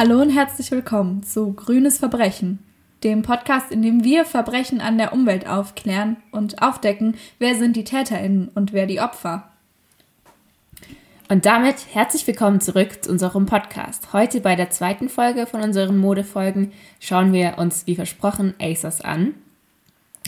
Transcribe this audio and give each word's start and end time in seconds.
Hallo 0.00 0.22
und 0.22 0.30
herzlich 0.30 0.70
willkommen 0.70 1.24
zu 1.24 1.52
Grünes 1.54 1.98
Verbrechen, 1.98 2.60
dem 3.02 3.22
Podcast, 3.22 3.72
in 3.72 3.82
dem 3.82 4.04
wir 4.04 4.24
Verbrechen 4.24 4.80
an 4.80 4.96
der 4.96 5.12
Umwelt 5.12 5.48
aufklären 5.48 6.18
und 6.30 6.62
aufdecken, 6.62 7.16
wer 7.40 7.56
sind 7.56 7.74
die 7.74 7.82
TäterInnen 7.82 8.46
und 8.54 8.72
wer 8.72 8.86
die 8.86 9.00
Opfer. 9.00 9.50
Und 11.28 11.46
damit 11.46 11.74
herzlich 11.92 12.24
willkommen 12.28 12.60
zurück 12.60 13.02
zu 13.02 13.10
unserem 13.10 13.46
Podcast. 13.46 14.12
Heute 14.12 14.40
bei 14.40 14.54
der 14.54 14.70
zweiten 14.70 15.08
Folge 15.08 15.46
von 15.46 15.62
unseren 15.62 15.98
Modefolgen 15.98 16.70
schauen 17.00 17.32
wir 17.32 17.58
uns, 17.58 17.84
wie 17.88 17.96
versprochen, 17.96 18.54
ASOS 18.60 19.00
an. 19.00 19.34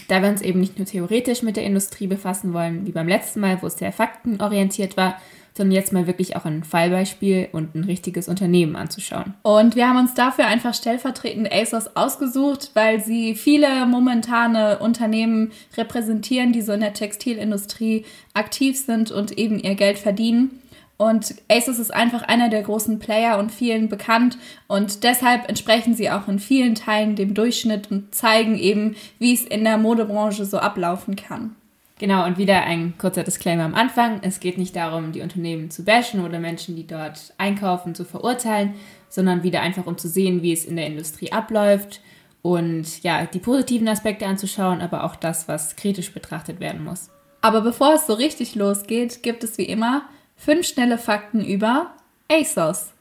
Da 0.09 0.21
wir 0.21 0.31
uns 0.31 0.43
eben 0.43 0.59
nicht 0.59 0.79
nur 0.79 0.87
theoretisch 0.89 1.43
mit 1.43 1.57
der 1.57 1.63
Industrie 1.63 2.09
befassen 2.09 2.53
wollen, 2.53 2.89
wie 2.89 2.93
beim 2.93 3.07
letzten 3.07 3.39
Mal, 3.39 3.63
wo 3.63 3.69
es 3.69 3.79
sehr 3.79 3.93
faktenorientiert 3.93 4.97
war, 4.97 5.21
sondern 5.55 5.75
jetzt 5.75 5.93
mal 5.93 6.07
wirklich 6.07 6.37
auch 6.37 6.45
ein 6.45 6.65
Fallbeispiel 6.65 7.49
und 7.53 7.75
ein 7.75 7.85
richtiges 7.85 8.29
Unternehmen 8.29 8.77
anzuschauen. 8.77 9.35
Und 9.43 9.77
wir 9.77 9.89
haben 9.89 9.99
uns 9.99 10.15
dafür 10.15 10.47
einfach 10.47 10.75
stellvertretend 10.75 11.53
ASOS 11.53 11.97
ausgesucht, 11.97 12.71
weil 12.75 13.01
sie 13.01 13.35
viele 13.35 13.87
momentane 13.87 14.79
Unternehmen 14.79 15.53
repräsentieren, 15.77 16.53
die 16.53 16.63
so 16.63 16.73
in 16.73 16.81
der 16.81 16.95
Textilindustrie 16.95 18.05
aktiv 18.35 18.79
sind 18.79 19.11
und 19.11 19.37
eben 19.39 19.59
ihr 19.59 19.75
Geld 19.75 19.99
verdienen. 19.99 20.61
Und 21.01 21.37
ASOS 21.49 21.79
ist 21.79 21.95
einfach 21.95 22.25
einer 22.25 22.51
der 22.51 22.63
großen 22.63 22.99
Player 22.99 23.39
und 23.39 23.51
vielen 23.51 23.89
bekannt 23.89 24.37
und 24.69 25.03
deshalb 25.03 25.49
entsprechen 25.49 25.95
sie 25.95 26.11
auch 26.11 26.29
in 26.29 26.39
vielen 26.39 26.75
Teilen 26.75 27.17
dem 27.17 27.33
Durchschnitt 27.33 27.91
und 27.91 28.15
zeigen 28.15 28.59
eben, 28.59 28.97
wie 29.19 29.33
es 29.33 29.43
in 29.43 29.65
der 29.65 29.79
Modebranche 29.79 30.45
so 30.45 30.59
ablaufen 30.59 31.17
kann. 31.17 31.57
Genau, 32.01 32.25
und 32.25 32.39
wieder 32.39 32.63
ein 32.63 32.95
kurzer 32.97 33.25
Disclaimer 33.25 33.65
am 33.65 33.75
Anfang. 33.75 34.21
Es 34.23 34.41
geht 34.41 34.57
nicht 34.57 34.75
darum, 34.75 35.13
die 35.13 35.21
Unternehmen 35.21 35.71
zu 35.71 35.85
bashen 35.85 36.25
oder 36.25 36.39
Menschen, 36.39 36.75
die 36.75 36.87
dort 36.87 37.35
einkaufen, 37.37 37.95
zu 37.95 38.07
verurteilen, 38.07 38.73
sondern 39.11 39.43
wieder 39.43 39.61
einfach 39.61 39.85
um 39.85 39.99
zu 39.99 40.09
sehen, 40.09 40.41
wie 40.41 40.55
es 40.55 40.65
in 40.65 40.77
der 40.77 40.87
Industrie 40.87 41.31
abläuft 41.31 42.01
und 42.41 43.03
ja, 43.03 43.27
die 43.27 43.39
positiven 43.39 43.87
Aspekte 43.87 44.27
anzuschauen, 44.27 44.81
aber 44.81 45.05
auch 45.05 45.15
das, 45.15 45.47
was 45.47 45.77
kritisch 45.77 46.15
betrachtet 46.15 46.59
werden 46.59 46.83
muss. 46.83 47.11
Aber 47.43 47.61
bevor 47.61 47.93
es 47.93 48.07
so 48.07 48.15
richtig 48.15 48.55
losgeht, 48.55 49.23
gibt 49.23 49.45
es 49.45 49.59
wie 49.59 49.65
immer 49.65 50.09
fünf 50.39 50.67
schnelle 50.67 50.97
Fakten 50.97 51.45
über 51.45 51.95
ASOS. 52.33 52.95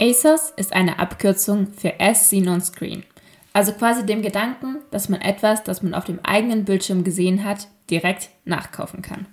ASOS 0.00 0.54
ist 0.56 0.72
eine 0.72 0.98
Abkürzung 0.98 1.74
für 1.74 2.00
As 2.00 2.30
Seen 2.30 2.48
on 2.48 2.62
Screen. 2.62 3.04
Also 3.52 3.72
quasi 3.72 4.06
dem 4.06 4.22
Gedanken, 4.22 4.76
dass 4.90 5.08
man 5.08 5.20
etwas, 5.20 5.64
das 5.64 5.82
man 5.82 5.94
auf 5.94 6.04
dem 6.04 6.20
eigenen 6.22 6.64
Bildschirm 6.64 7.02
gesehen 7.04 7.44
hat, 7.44 7.68
direkt 7.90 8.30
nachkaufen 8.44 9.02
kann. 9.02 9.26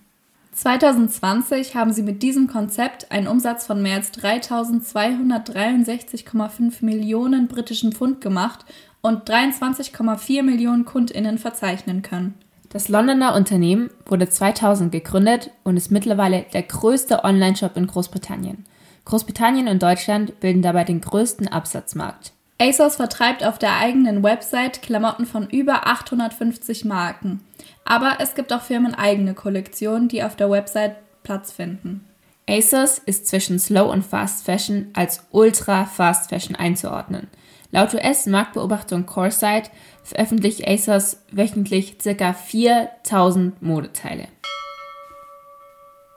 2020 0.53 1.75
haben 1.75 1.93
sie 1.93 2.01
mit 2.01 2.23
diesem 2.23 2.47
Konzept 2.47 3.11
einen 3.11 3.27
Umsatz 3.27 3.67
von 3.67 3.79
mehr 3.79 3.97
als 3.97 4.11
3.263,5 4.13 6.83
Millionen 6.83 7.47
britischen 7.47 7.91
Pfund 7.91 8.21
gemacht 8.21 8.65
und 9.01 9.29
23,4 9.29 10.41
Millionen 10.41 10.85
Kundinnen 10.85 11.37
verzeichnen 11.37 12.01
können. 12.01 12.33
Das 12.69 12.89
Londoner 12.89 13.35
Unternehmen 13.35 13.91
wurde 14.07 14.27
2000 14.27 14.91
gegründet 14.91 15.51
und 15.63 15.77
ist 15.77 15.91
mittlerweile 15.91 16.47
der 16.53 16.63
größte 16.63 17.23
Online-Shop 17.23 17.77
in 17.77 17.85
Großbritannien. 17.85 18.65
Großbritannien 19.05 19.67
und 19.67 19.83
Deutschland 19.83 20.39
bilden 20.39 20.63
dabei 20.63 20.83
den 20.83 21.01
größten 21.01 21.47
Absatzmarkt. 21.47 22.33
ASOS 22.59 22.95
vertreibt 22.95 23.45
auf 23.45 23.59
der 23.59 23.77
eigenen 23.77 24.23
Website 24.23 24.81
Klamotten 24.81 25.27
von 25.27 25.47
über 25.49 25.87
850 25.87 26.85
Marken. 26.85 27.41
Aber 27.85 28.17
es 28.19 28.33
gibt 28.33 28.51
auch 28.51 28.63
firmeneigene 28.63 29.35
Kollektionen, 29.35 30.07
die 30.07 30.23
auf 30.23 30.35
der 30.35 30.49
Website 30.49 30.95
Platz 31.23 31.51
finden. 31.51 32.07
ASOS 32.49 32.97
ist 32.99 33.27
zwischen 33.27 33.59
Slow 33.59 33.91
und 33.91 34.03
Fast 34.03 34.45
Fashion 34.45 34.87
als 34.93 35.23
Ultra 35.31 35.85
Fast 35.85 36.29
Fashion 36.29 36.55
einzuordnen. 36.55 37.27
Laut 37.71 37.93
US-Marktbeobachtung 37.93 39.05
Coresight 39.05 39.69
veröffentlicht 40.03 40.67
ASOS 40.67 41.21
wöchentlich 41.31 41.97
ca. 41.99 42.33
4000 42.33 43.61
Modeteile. 43.61 44.29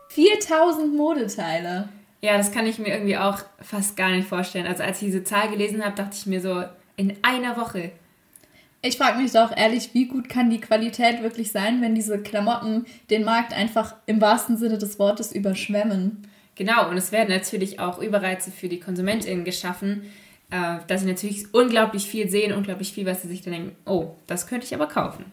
4000 0.09 0.97
Modeteile? 0.97 1.89
Ja, 2.23 2.37
das 2.37 2.53
kann 2.53 2.67
ich 2.67 2.79
mir 2.79 2.89
irgendwie 2.89 3.17
auch 3.17 3.39
fast 3.61 3.97
gar 3.97 4.11
nicht 4.11 4.29
vorstellen. 4.29 4.67
Also 4.67 4.83
als 4.83 5.01
ich 5.01 5.07
diese 5.07 5.25
Zahl 5.25 5.49
gelesen 5.49 5.85
habe, 5.85 5.97
dachte 5.97 6.17
ich 6.17 6.27
mir 6.27 6.41
so, 6.41 6.65
in 6.97 7.17
einer 7.23 7.57
Woche. 7.57 7.93
Ich 8.83 8.97
frage 8.97 9.19
mich 9.19 9.33
doch 9.33 9.57
ehrlich, 9.57 9.91
wie 9.95 10.07
gut 10.07 10.29
kann 10.29 10.51
die 10.51 10.61
Qualität 10.61 11.23
wirklich 11.23 11.51
sein, 11.51 11.81
wenn 11.81 11.95
diese 11.95 12.23
Klamotten 12.23 12.87
den 13.11 13.25
Markt 13.25 13.53
einfach 13.53 13.95
im 14.07 14.21
wahrsten 14.21 14.57
Sinne 14.57 14.79
des 14.79 14.99
Wortes 14.99 15.33
überschwemmen. 15.33 16.27
Genau, 16.57 16.91
und 16.91 16.97
es 16.97 17.13
werden 17.13 17.31
natürlich 17.31 17.81
auch 17.81 17.99
Überreize 17.99 18.51
für 18.51 18.69
die 18.69 18.81
KonsumentInnen 18.81 19.45
geschaffen, 19.45 20.03
äh, 20.51 20.79
dass 20.87 21.03
sie 21.03 21.07
natürlich 21.07 21.55
unglaublich 21.55 22.07
viel 22.07 22.29
sehen, 22.29 22.53
unglaublich 22.53 22.93
viel, 22.93 23.07
was 23.07 23.23
sie 23.23 23.29
sich 23.29 23.43
dann 23.43 23.53
denken, 23.55 23.77
oh, 23.87 24.15
das 24.27 24.47
könnte 24.47 24.67
ich 24.67 24.75
aber 24.75 24.87
kaufen. 24.87 25.25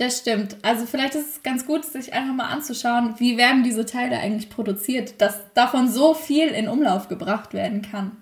Das 0.00 0.16
stimmt. 0.16 0.56
Also 0.62 0.86
vielleicht 0.86 1.14
ist 1.14 1.28
es 1.28 1.42
ganz 1.42 1.66
gut, 1.66 1.84
sich 1.84 2.14
einfach 2.14 2.32
mal 2.32 2.48
anzuschauen, 2.48 3.16
wie 3.18 3.36
werden 3.36 3.62
diese 3.62 3.84
Teile 3.84 4.18
eigentlich 4.18 4.48
produziert, 4.48 5.20
dass 5.20 5.52
davon 5.52 5.90
so 5.90 6.14
viel 6.14 6.48
in 6.48 6.68
Umlauf 6.68 7.08
gebracht 7.08 7.52
werden 7.52 7.82
kann. 7.82 8.12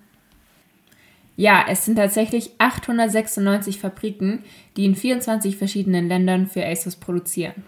Ja, 1.36 1.64
es 1.68 1.84
sind 1.84 1.94
tatsächlich 1.94 2.50
896 2.58 3.78
Fabriken, 3.78 4.42
die 4.76 4.86
in 4.86 4.96
24 4.96 5.56
verschiedenen 5.56 6.08
Ländern 6.08 6.48
für 6.48 6.66
ASOS 6.66 6.96
produzieren. 6.96 7.62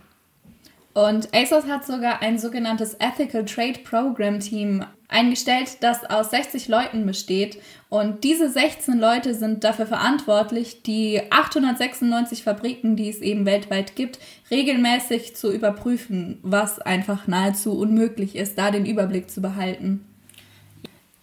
Und 0.92 1.32
ASOS 1.32 1.68
hat 1.68 1.86
sogar 1.86 2.20
ein 2.20 2.36
sogenanntes 2.36 2.94
Ethical 2.94 3.44
Trade 3.44 3.78
Program 3.84 4.40
Team 4.40 4.84
eingestellt, 5.06 5.76
das 5.82 6.04
aus 6.04 6.30
60 6.30 6.66
Leuten 6.66 7.06
besteht. 7.06 7.58
Und 7.90 8.22
diese 8.22 8.48
16 8.48 8.98
Leute 8.98 9.34
sind 9.34 9.64
dafür 9.64 9.84
verantwortlich, 9.84 10.82
die 10.82 11.20
896 11.30 12.44
Fabriken, 12.44 12.94
die 12.94 13.10
es 13.10 13.18
eben 13.18 13.44
weltweit 13.44 13.96
gibt, 13.96 14.20
regelmäßig 14.50 15.34
zu 15.34 15.52
überprüfen, 15.52 16.38
was 16.42 16.78
einfach 16.78 17.26
nahezu 17.26 17.76
unmöglich 17.76 18.36
ist, 18.36 18.56
da 18.56 18.70
den 18.70 18.86
Überblick 18.86 19.28
zu 19.28 19.42
behalten. 19.42 20.04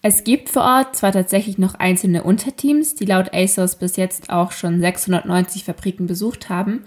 Es 0.01 0.25
gibt 0.25 0.49
vor 0.49 0.63
Ort 0.63 0.97
zwar 0.97 1.13
tatsächlich 1.13 1.57
noch 1.57 1.75
einzelne 1.75 2.23
Unterteams, 2.23 2.95
die 2.95 3.05
laut 3.05 3.33
ASOS 3.33 3.77
bis 3.77 3.95
jetzt 3.95 4.29
auch 4.29 4.51
schon 4.51 4.81
690 4.81 5.63
Fabriken 5.63 6.05
besucht 6.05 6.49
haben, 6.49 6.83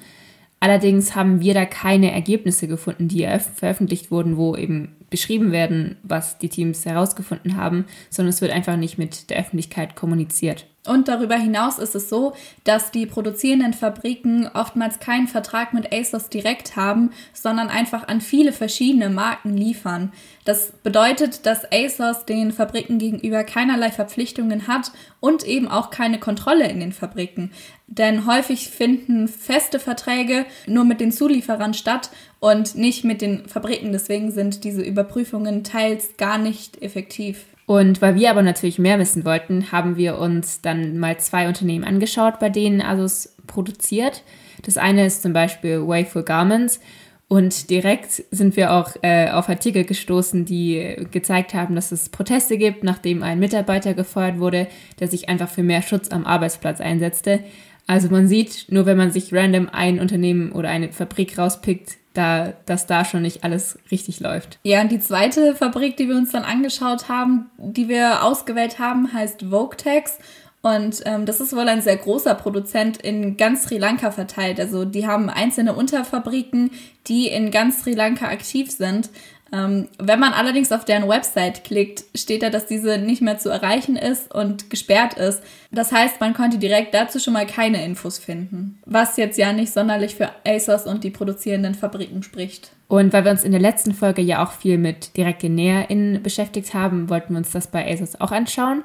Allerdings 0.63 1.17
haben 1.17 1.41
wir 1.41 1.55
da 1.55 1.65
keine 1.65 2.13
Ergebnisse 2.13 2.69
gefunden, 2.69 3.09
die 3.09 3.27
veröffentlicht 3.55 4.11
wurden, 4.11 4.37
wo 4.37 4.55
eben 4.55 4.95
beschrieben 5.11 5.53
werden, 5.53 5.97
was 6.03 6.39
die 6.39 6.49
Teams 6.49 6.87
herausgefunden 6.87 7.57
haben, 7.57 7.85
sondern 8.09 8.31
es 8.31 8.41
wird 8.41 8.53
einfach 8.53 8.77
nicht 8.77 8.97
mit 8.97 9.29
der 9.31 9.39
Öffentlichkeit 9.39 9.97
kommuniziert. 9.97 10.67
Und 10.87 11.09
darüber 11.09 11.37
hinaus 11.37 11.79
ist 11.79 11.95
es 11.95 12.09
so, 12.09 12.33
dass 12.65 12.91
die 12.91 13.05
produzierenden 13.05 13.75
Fabriken 13.75 14.49
oftmals 14.55 14.99
keinen 14.99 15.29
Vertrag 15.29 15.75
mit 15.75 15.93
ASOS 15.93 16.31
direkt 16.31 16.75
haben, 16.75 17.11
sondern 17.35 17.69
einfach 17.69 18.09
an 18.09 18.23
viele 18.23 18.53
verschiedene 18.53 19.11
Marken 19.11 19.55
liefern. 19.55 20.11
Das 20.47 20.73
bedeutet, 20.83 21.45
dass 21.45 21.71
ASOS 21.71 22.25
den 22.25 22.51
Fabriken 22.51 22.99
gegenüber 22.99 23.45
keinerlei 23.45 23.91
Verpflichtungen 23.91 24.69
hat 24.69 24.91
und 25.21 25.45
eben 25.45 25.69
auch 25.69 25.91
keine 25.91 26.19
Kontrolle 26.19 26.67
in 26.69 26.81
den 26.81 26.93
Fabriken. 26.93 27.53
Denn 27.87 28.27
häufig 28.27 28.69
finden 28.69 29.29
feste 29.29 29.81
Verträge 29.81 30.47
nur 30.67 30.85
mit 30.85 31.01
den 31.01 31.13
Zulieferern 31.13 31.75
statt 31.75 32.09
und 32.39 32.75
nicht 32.75 33.05
mit 33.05 33.21
den 33.21 33.47
Fabriken. 33.49 33.93
Deswegen 33.93 34.33
sind 34.33 34.65
diese 34.65 34.81
Überprüfungen 34.81 35.63
teils 35.63 36.17
gar 36.17 36.39
nicht 36.39 36.81
effektiv. 36.81 37.45
Und 37.71 38.03
weil 38.03 38.17
wir 38.17 38.31
aber 38.31 38.43
natürlich 38.43 38.81
mehr 38.81 38.99
wissen 38.99 39.25
wollten, 39.25 39.71
haben 39.71 39.97
wir 39.97 40.19
uns 40.19 40.61
dann 40.61 40.99
mal 40.99 41.19
zwei 41.19 41.47
Unternehmen 41.47 41.85
angeschaut, 41.85 42.41
bei 42.41 42.49
denen 42.51 42.83
Asus 42.83 43.37
produziert. 43.47 44.25
Das 44.65 44.77
eine 44.77 45.07
ist 45.07 45.23
zum 45.23 45.33
Beispiel 45.33 45.87
Wayful 45.87 46.25
Garments. 46.25 46.81
Und 47.29 47.71
direkt 47.71 48.25
sind 48.33 48.57
wir 48.57 48.73
auch 48.73 48.97
äh, 49.03 49.31
auf 49.31 49.49
Artikel 49.49 49.85
gestoßen, 49.85 50.45
die 50.45 50.97
gezeigt 51.13 51.55
haben, 51.55 51.77
dass 51.77 51.93
es 51.93 52.09
Proteste 52.09 52.59
gibt, 52.59 52.83
nachdem 52.83 53.23
ein 53.23 53.39
Mitarbeiter 53.39 53.95
gefeuert 53.95 54.41
wurde, 54.41 54.67
der 54.99 55.07
sich 55.07 55.29
einfach 55.29 55.49
für 55.49 55.63
mehr 55.63 55.83
Schutz 55.83 56.09
am 56.09 56.27
Arbeitsplatz 56.27 56.81
einsetzte. 56.81 57.39
Also 57.87 58.09
man 58.09 58.27
sieht, 58.27 58.67
nur 58.71 58.85
wenn 58.85 58.97
man 58.97 59.13
sich 59.13 59.33
random 59.33 59.69
ein 59.71 60.01
Unternehmen 60.01 60.51
oder 60.51 60.71
eine 60.71 60.91
Fabrik 60.91 61.39
rauspickt, 61.39 62.00
da, 62.13 62.53
dass 62.67 62.87
da 62.87 63.05
schon 63.05 63.23
nicht 63.23 63.45
alles 63.45 63.79
richtig 63.91 64.21
läuft. 64.21 64.59
Ja, 64.65 64.81
und 64.81 64.91
die 64.91 65.01
zweite 65.01 65.55
Fabrik, 65.55 65.97
die 65.97 66.09
wir 66.09 66.17
uns 66.17 66.33
dann 66.33 66.43
angeschaut 66.43 67.09
haben, 67.09 67.51
die 67.59 67.89
wir 67.89 68.25
ausgewählt 68.25 68.79
haben, 68.79 69.13
heißt 69.13 69.51
Votex. 69.51 70.19
Und 70.63 71.03
ähm, 71.07 71.25
das 71.25 71.41
ist 71.41 71.57
wohl 71.57 71.69
ein 71.69 71.81
sehr 71.81 71.97
großer 71.97 72.35
Produzent 72.35 72.99
in 72.99 73.37
ganz 73.39 73.65
Sri 73.65 73.79
Lanka 73.79 74.11
verteilt. 74.11 74.61
Also 74.61 74.85
die 74.85 75.07
haben 75.07 75.31
einzelne 75.31 75.73
Unterfabriken, 75.73 76.71
die 77.07 77.29
in 77.29 77.51
ganz 77.51 77.83
Sri 77.83 77.95
Lanka 77.95 78.27
aktiv 78.27 78.71
sind. 78.71 79.09
Ähm, 79.53 79.89
wenn 79.99 80.21
man 80.21 80.33
allerdings 80.33 80.71
auf 80.71 80.85
deren 80.85 81.09
Website 81.09 81.65
klickt, 81.65 82.05
steht 82.15 82.43
da, 82.43 82.51
dass 82.51 82.67
diese 82.67 82.99
nicht 82.99 83.21
mehr 83.21 83.39
zu 83.39 83.49
erreichen 83.49 83.97
ist 83.97 84.33
und 84.33 84.71
gesperrt 84.71 85.15
ist. 85.15 85.43
Das 85.73 85.91
heißt, 85.91 86.21
man 86.21 86.35
konnte 86.35 86.59
direkt 86.59 86.95
dazu 86.95 87.19
schon 87.19 87.33
mal 87.33 87.47
keine 87.47 87.85
Infos 87.85 88.19
finden. 88.19 88.79
Was 88.87 89.17
jetzt 89.17 89.39
ja 89.39 89.53
nicht 89.53 89.73
sonderlich 89.73 90.15
für 90.15 90.31
ASOS 90.47 90.87
und 90.87 91.03
die 91.03 91.11
produzierenden 91.11 91.75
Fabriken 91.75 92.23
spricht. 92.23 92.71
Und 92.87 93.13
weil 93.13 93.25
wir 93.25 93.33
uns 93.33 93.45
in 93.45 93.53
der 93.53 93.61
letzten 93.61 93.93
Folge 93.93 94.23
ja 94.23 94.45
auch 94.45 94.53
viel 94.53 94.79
mit 94.79 95.17
direkte 95.17 95.49
NäherInnen 95.49 96.23
beschäftigt 96.23 96.73
haben, 96.75 97.11
wollten 97.11 97.35
wir 97.35 97.39
uns 97.39 97.51
das 97.51 97.67
bei 97.67 97.93
ASOS 97.93 98.21
auch 98.21 98.33
anschauen. 98.33 98.85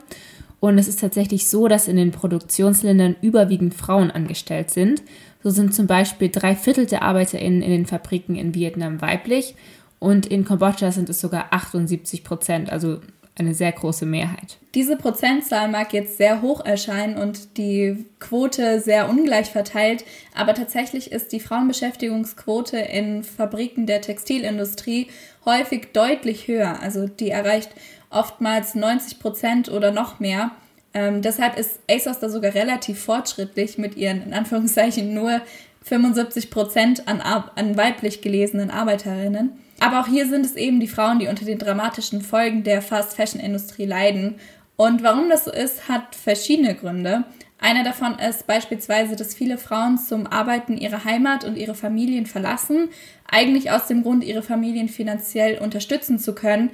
Und 0.60 0.80
es 0.80 0.88
ist 0.88 1.00
tatsächlich 1.00 1.48
so, 1.48 1.68
dass 1.68 1.88
in 1.88 1.98
den 1.98 2.12
Produktionsländern 2.12 3.18
überwiegend 3.22 3.76
Frauen 3.76 4.10
angestellt 4.10 4.72
sind. 4.72 5.04
So 5.44 5.52
sind 5.52 5.76
zum 5.76 5.86
Beispiel 5.86 6.30
drei 6.30 6.56
Viertel 6.56 6.88
der 6.88 7.04
ArbeiterInnen 7.04 7.62
in 7.62 7.70
den 7.70 7.86
Fabriken 7.86 8.36
in 8.36 8.56
Vietnam 8.56 9.00
weiblich 9.00 9.54
und 10.00 10.25
in 10.25 10.45
Kambodscha 10.45 10.92
sind 10.92 11.09
es 11.09 11.21
sogar 11.21 11.47
78 11.51 12.24
Prozent, 12.24 12.71
also 12.71 13.00
eine 13.38 13.53
sehr 13.53 13.71
große 13.71 14.06
Mehrheit. 14.06 14.57
Diese 14.75 14.95
Prozentzahl 14.95 15.68
mag 15.68 15.94
jetzt 15.94 16.18
sehr 16.18 16.42
hoch 16.42 16.63
erscheinen 16.63 17.18
und 17.18 17.57
die 17.57 18.06
Quote 18.19 18.80
sehr 18.80 19.09
ungleich 19.09 19.50
verteilt, 19.50 20.06
aber 20.33 20.53
tatsächlich 20.53 21.12
ist 21.12 21.33
die 21.33 21.42
Frauenbeschäftigungsquote 21.42 22.77
in 22.77 23.24
Fabriken 23.24 23.88
der 23.88 24.01
Textilindustrie 24.01 25.07
häufig 25.45 25.89
deutlich 25.92 26.47
höher. 26.47 26.81
Also 26.81 27.07
die 27.07 27.30
erreicht 27.30 27.71
oftmals 28.09 28.75
90 28.75 29.19
Prozent 29.19 29.69
oder 29.69 29.92
noch 29.92 30.19
mehr. 30.19 30.51
Ähm, 30.94 31.21
deshalb 31.21 31.57
ist 31.57 31.80
ASOS 31.92 32.19
da 32.19 32.30
sogar 32.30 32.53
relativ 32.53 33.03
fortschrittlich 33.03 33.77
mit 33.77 33.97
ihren, 33.97 34.24
in 34.24 34.33
Anführungszeichen, 34.33 35.13
nur 35.13 35.42
75 35.86 36.50
Prozent 36.50 37.08
an, 37.08 37.22
an 37.22 37.78
weiblich 37.78 38.22
gelesenen 38.22 38.72
Arbeiterinnen. 38.72 39.52
Aber 39.80 40.02
auch 40.02 40.08
hier 40.08 40.28
sind 40.28 40.46
es 40.46 40.56
eben 40.56 40.80
die 40.80 40.88
Frauen, 40.88 41.20
die 41.20 41.28
unter 41.28 41.46
den 41.46 41.60
dramatischen 41.60 42.22
Folgen 42.22 42.64
der 42.64 42.82
Fast-Fashion-Industrie 42.82 43.86
leiden. 43.86 44.36
Und 44.78 45.04
warum 45.04 45.30
das 45.30 45.46
so 45.46 45.52
ist, 45.52 45.88
hat 45.88 46.16
verschiedene 46.16 46.76
Gründe. 46.76 47.24
Einer 47.60 47.84
davon 47.84 48.18
ist 48.20 48.48
beispielsweise, 48.48 49.16
dass 49.16 49.36
viele 49.36 49.58
Frauen 49.58 49.98
zum 49.98 50.28
Arbeiten 50.28 50.78
ihre 50.78 51.06
Heimat 51.06 51.44
und 51.46 51.56
ihre 51.56 51.76
Familien 51.76 52.26
verlassen, 52.26 52.90
eigentlich 53.30 53.72
aus 53.72 53.88
dem 53.88 54.04
Grund, 54.04 54.24
ihre 54.24 54.44
Familien 54.44 54.90
finanziell 54.90 55.60
unterstützen 55.60 56.20
zu 56.20 56.36
können. 56.36 56.72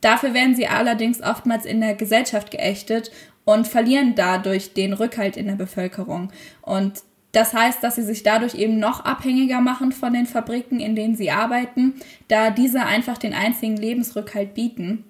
Dafür 0.00 0.34
werden 0.34 0.54
sie 0.54 0.66
allerdings 0.66 1.22
oftmals 1.22 1.64
in 1.64 1.80
der 1.80 1.94
Gesellschaft 1.94 2.50
geächtet 2.50 3.10
und 3.44 3.66
verlieren 3.66 4.14
dadurch 4.14 4.74
den 4.74 4.92
Rückhalt 4.92 5.36
in 5.36 5.46
der 5.46 5.54
Bevölkerung. 5.54 6.30
Und 6.60 7.02
das 7.38 7.54
heißt, 7.54 7.84
dass 7.84 7.94
sie 7.94 8.02
sich 8.02 8.24
dadurch 8.24 8.56
eben 8.56 8.80
noch 8.80 9.04
abhängiger 9.04 9.60
machen 9.60 9.92
von 9.92 10.12
den 10.12 10.26
Fabriken, 10.26 10.80
in 10.80 10.96
denen 10.96 11.14
sie 11.14 11.30
arbeiten, 11.30 11.94
da 12.26 12.50
diese 12.50 12.84
einfach 12.84 13.16
den 13.16 13.32
einzigen 13.32 13.76
Lebensrückhalt 13.76 14.54
bieten. 14.54 15.04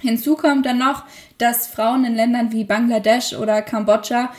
Hinzu 0.00 0.36
kommt 0.36 0.64
dann 0.64 0.78
noch, 0.78 1.04
dass 1.36 1.66
Frauen 1.66 2.06
in 2.06 2.14
Ländern 2.14 2.50
wie 2.52 2.64
Bangladesch 2.64 3.34
oder 3.34 3.60
Kambodscha 3.60 4.32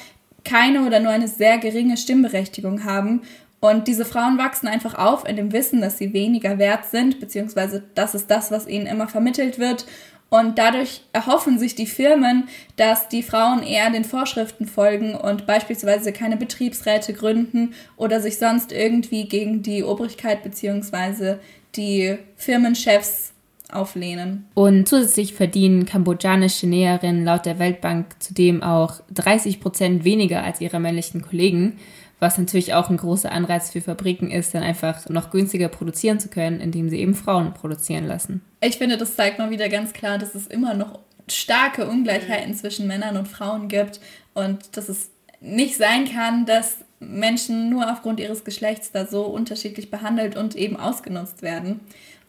keine 0.44 0.84
oder 0.84 1.00
nur 1.00 1.12
eine 1.12 1.28
sehr 1.28 1.60
geringe 1.60 1.96
Stimmberechtigung 1.96 2.86
haben. 2.86 3.22
Und 3.60 3.88
diese 3.88 4.06
Frauen 4.06 4.40
wachsen 4.40 4.68
einfach 4.68 4.96
auf 4.96 5.30
in 5.30 5.36
dem 5.36 5.52
Wissen, 5.52 5.80
dass 5.80 6.00
sie 6.00 6.14
weniger 6.14 6.58
wert 6.58 6.86
sind, 6.86 7.20
beziehungsweise 7.20 7.84
das 7.94 8.16
ist 8.16 8.32
das, 8.32 8.50
was 8.50 8.66
ihnen 8.66 8.88
immer 8.88 9.08
vermittelt 9.08 9.60
wird 9.60 9.86
und 10.32 10.58
dadurch 10.58 11.02
erhoffen 11.12 11.60
sich 11.60 11.76
die 11.76 11.86
Firmen, 11.86 12.48
dass 12.78 13.10
die 13.10 13.22
Frauen 13.22 13.64
eher 13.64 13.92
den 13.92 14.06
Vorschriften 14.06 14.66
folgen 14.66 15.14
und 15.14 15.46
beispielsweise 15.46 16.14
keine 16.14 16.38
Betriebsräte 16.38 17.14
gründen 17.14 17.74
oder 17.98 18.22
sich 18.22 18.40
sonst 18.40 18.72
irgendwie 18.72 19.28
gegen 19.28 19.62
die 19.62 19.84
Obrigkeit 19.84 20.42
bzw. 20.42 21.36
die 21.76 22.18
Firmenchefs 22.38 23.34
auflehnen. 23.70 24.46
Und 24.54 24.88
zusätzlich 24.88 25.34
verdienen 25.34 25.86
kambodschanische 25.86 26.66
Näherinnen 26.66 27.26
laut 27.26 27.46
der 27.46 27.60
Weltbank 27.60 28.16
zudem 28.20 28.64
auch 28.64 29.02
30 29.14 29.60
Prozent 29.60 30.06
weniger 30.06 30.44
als 30.44 30.62
ihre 30.62 30.80
männlichen 30.80 31.22
Kollegen 31.22 31.78
was 32.22 32.38
natürlich 32.38 32.76
auch 32.76 32.92
ein 32.92 32.98
großer 32.98 33.32
Anreiz 33.32 33.72
für 33.72 33.82
Fabriken 33.82 34.30
ist, 34.30 34.54
dann 34.54 34.62
einfach 34.62 35.10
noch 35.10 35.32
günstiger 35.32 35.70
produzieren 35.70 36.20
zu 36.20 36.30
können, 36.30 36.60
indem 36.60 36.88
sie 36.88 37.00
eben 37.00 37.16
Frauen 37.16 37.56
produzieren 37.56 38.06
lassen. 38.06 38.42
Ich 38.62 38.78
finde, 38.78 38.98
das 38.98 39.16
zeigt 39.16 39.40
mal 39.40 39.50
wieder 39.50 39.70
ganz 39.70 39.92
klar, 39.92 40.20
dass 40.20 40.36
es 40.36 40.46
immer 40.46 40.76
noch 40.76 41.00
starke 41.28 41.88
Ungleichheiten 41.88 42.54
zwischen 42.54 42.86
Männern 42.86 43.18
und 43.18 43.28
Frauen 43.28 43.68
gibt 43.70 44.00
und 44.36 44.78
dass 44.78 44.88
es 44.88 45.10
nicht 45.40 45.76
sein 45.78 46.06
kann, 46.06 46.46
dass 46.46 46.78
Menschen 47.00 47.70
nur 47.70 47.92
aufgrund 47.92 48.20
ihres 48.20 48.44
Geschlechts 48.44 48.92
da 48.92 49.08
so 49.08 49.24
unterschiedlich 49.24 49.90
behandelt 49.90 50.38
und 50.38 50.56
eben 50.56 50.78
ausgenutzt 50.78 51.42
werden. 51.42 51.80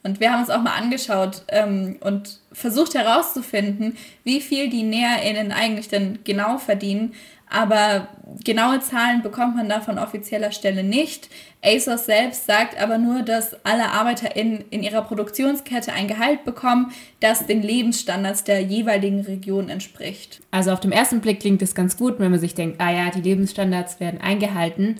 Und 0.05 0.21
wir 0.21 0.33
haben 0.33 0.41
uns 0.41 0.51
auch 0.51 0.63
mal 0.63 0.75
angeschaut 0.75 1.45
ähm, 1.49 1.97
und 2.01 2.41
versucht 2.51 2.95
herauszufinden, 2.95 3.97
wie 4.25 4.41
viel 4.41 4.71
die 4.71 4.83
NäherInnen 4.83 5.53
eigentlich 5.53 5.89
denn 5.89 6.21
genau 6.25 6.57
verdienen. 6.57 7.13
Aber 7.53 8.09
genaue 8.45 8.81
Zahlen 8.81 9.23
bekommt 9.23 9.57
man 9.57 9.69
da 9.69 9.83
von 9.83 9.99
offizieller 9.99 10.53
Stelle 10.53 10.83
nicht. 10.83 11.29
ASOS 11.63 12.07
selbst 12.07 12.47
sagt 12.47 12.81
aber 12.81 12.97
nur, 12.97 13.23
dass 13.23 13.55
alle 13.65 13.91
ArbeiterInnen 13.91 14.65
in 14.71 14.83
ihrer 14.83 15.03
Produktionskette 15.03 15.93
ein 15.93 16.09
Gehalt 16.09 16.45
bekommen, 16.45 16.93
das 17.21 17.47
den 17.47 17.61
Lebensstandards 17.63 18.45
der 18.45 18.63
jeweiligen 18.63 19.21
Region 19.21 19.69
entspricht. 19.69 20.41
Also 20.51 20.73
auf 20.73 20.81
den 20.81 20.93
ersten 20.93 21.21
Blick 21.21 21.41
klingt 21.41 21.61
es 21.61 21.75
ganz 21.75 21.99
gut, 21.99 22.19
wenn 22.19 22.31
man 22.31 22.41
sich 22.41 22.55
denkt, 22.55 22.81
ah 22.81 22.91
ja, 22.91 23.11
die 23.11 23.21
Lebensstandards 23.21 24.01
werden 24.01 24.21
eingehalten. 24.21 24.97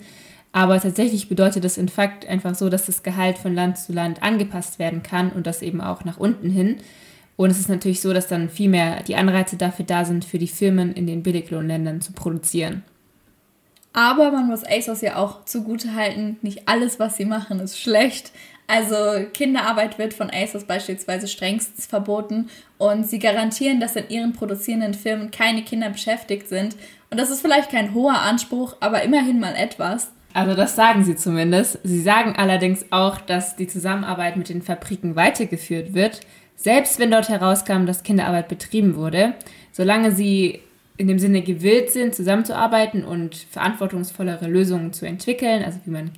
Aber 0.51 0.79
tatsächlich 0.79 1.27
bedeutet 1.27 1.63
das 1.63 1.79
in 1.79 1.89
Fakt 1.89 2.27
einfach 2.27 2.53
so, 2.53 2.69
dass 2.69 2.85
das 2.85 3.01
Gehalt 3.01 3.39
von 3.39 3.55
Land 3.55 3.79
zu 3.79 3.91
Land 3.93 4.21
angepasst 4.21 4.77
werden 4.77 5.01
kann 5.01 5.31
und 5.31 5.47
das 5.47 5.63
eben 5.63 5.81
auch 5.81 6.05
nach 6.05 6.17
unten 6.17 6.51
hin. 6.51 6.77
Und 7.35 7.49
es 7.49 7.59
ist 7.59 7.69
natürlich 7.69 8.01
so, 8.01 8.13
dass 8.13 8.27
dann 8.27 8.49
viel 8.49 8.69
mehr 8.69 9.01
die 9.03 9.15
Anreize 9.15 9.57
dafür 9.57 9.85
da 9.85 10.05
sind, 10.05 10.25
für 10.25 10.37
die 10.37 10.47
Firmen 10.47 10.93
in 10.93 11.07
den 11.07 11.23
Billiglohnländern 11.23 12.01
zu 12.01 12.13
produzieren. 12.13 12.83
Aber 13.93 14.31
man 14.31 14.47
muss 14.47 14.63
ASOS 14.63 15.01
ja 15.01 15.17
auch 15.17 15.45
zugutehalten, 15.45 16.37
nicht 16.41 16.67
alles, 16.67 16.99
was 16.99 17.15
sie 17.15 17.25
machen, 17.25 17.59
ist 17.59 17.79
schlecht. 17.79 18.31
Also 18.65 18.95
Kinderarbeit 19.33 19.99
wird 19.99 20.13
von 20.13 20.31
ASOS 20.31 20.63
beispielsweise 20.63 21.27
strengstens 21.27 21.85
verboten 21.85 22.49
und 22.77 23.07
sie 23.07 23.19
garantieren, 23.19 23.79
dass 23.79 23.95
in 23.95 24.09
ihren 24.09 24.33
produzierenden 24.33 24.93
Firmen 24.93 25.31
keine 25.31 25.63
Kinder 25.63 25.89
beschäftigt 25.89 26.47
sind. 26.47 26.75
Und 27.11 27.19
das 27.19 27.29
ist 27.29 27.41
vielleicht 27.41 27.69
kein 27.69 27.93
hoher 27.93 28.19
Anspruch, 28.21 28.75
aber 28.79 29.03
immerhin 29.03 29.39
mal 29.39 29.53
etwas. 29.55 30.11
Also 30.33 30.55
das 30.55 30.75
sagen 30.75 31.03
sie 31.03 31.15
zumindest. 31.15 31.77
Sie 31.83 32.01
sagen 32.01 32.33
allerdings 32.35 32.85
auch, 32.89 33.17
dass 33.17 33.55
die 33.55 33.67
Zusammenarbeit 33.67 34.37
mit 34.37 34.49
den 34.49 34.63
Fabriken 34.63 35.15
weitergeführt 35.15 35.93
wird, 35.93 36.21
selbst 36.55 36.99
wenn 36.99 37.11
dort 37.11 37.29
herauskam, 37.29 37.85
dass 37.85 38.03
Kinderarbeit 38.03 38.47
betrieben 38.47 38.95
wurde, 38.95 39.33
solange 39.71 40.11
sie 40.11 40.61
in 40.97 41.07
dem 41.07 41.19
Sinne 41.19 41.41
gewillt 41.41 41.91
sind, 41.91 42.13
zusammenzuarbeiten 42.13 43.03
und 43.03 43.35
verantwortungsvollere 43.35 44.47
Lösungen 44.47 44.93
zu 44.93 45.05
entwickeln, 45.05 45.63
also 45.63 45.79
wie 45.85 45.91
man 45.91 46.11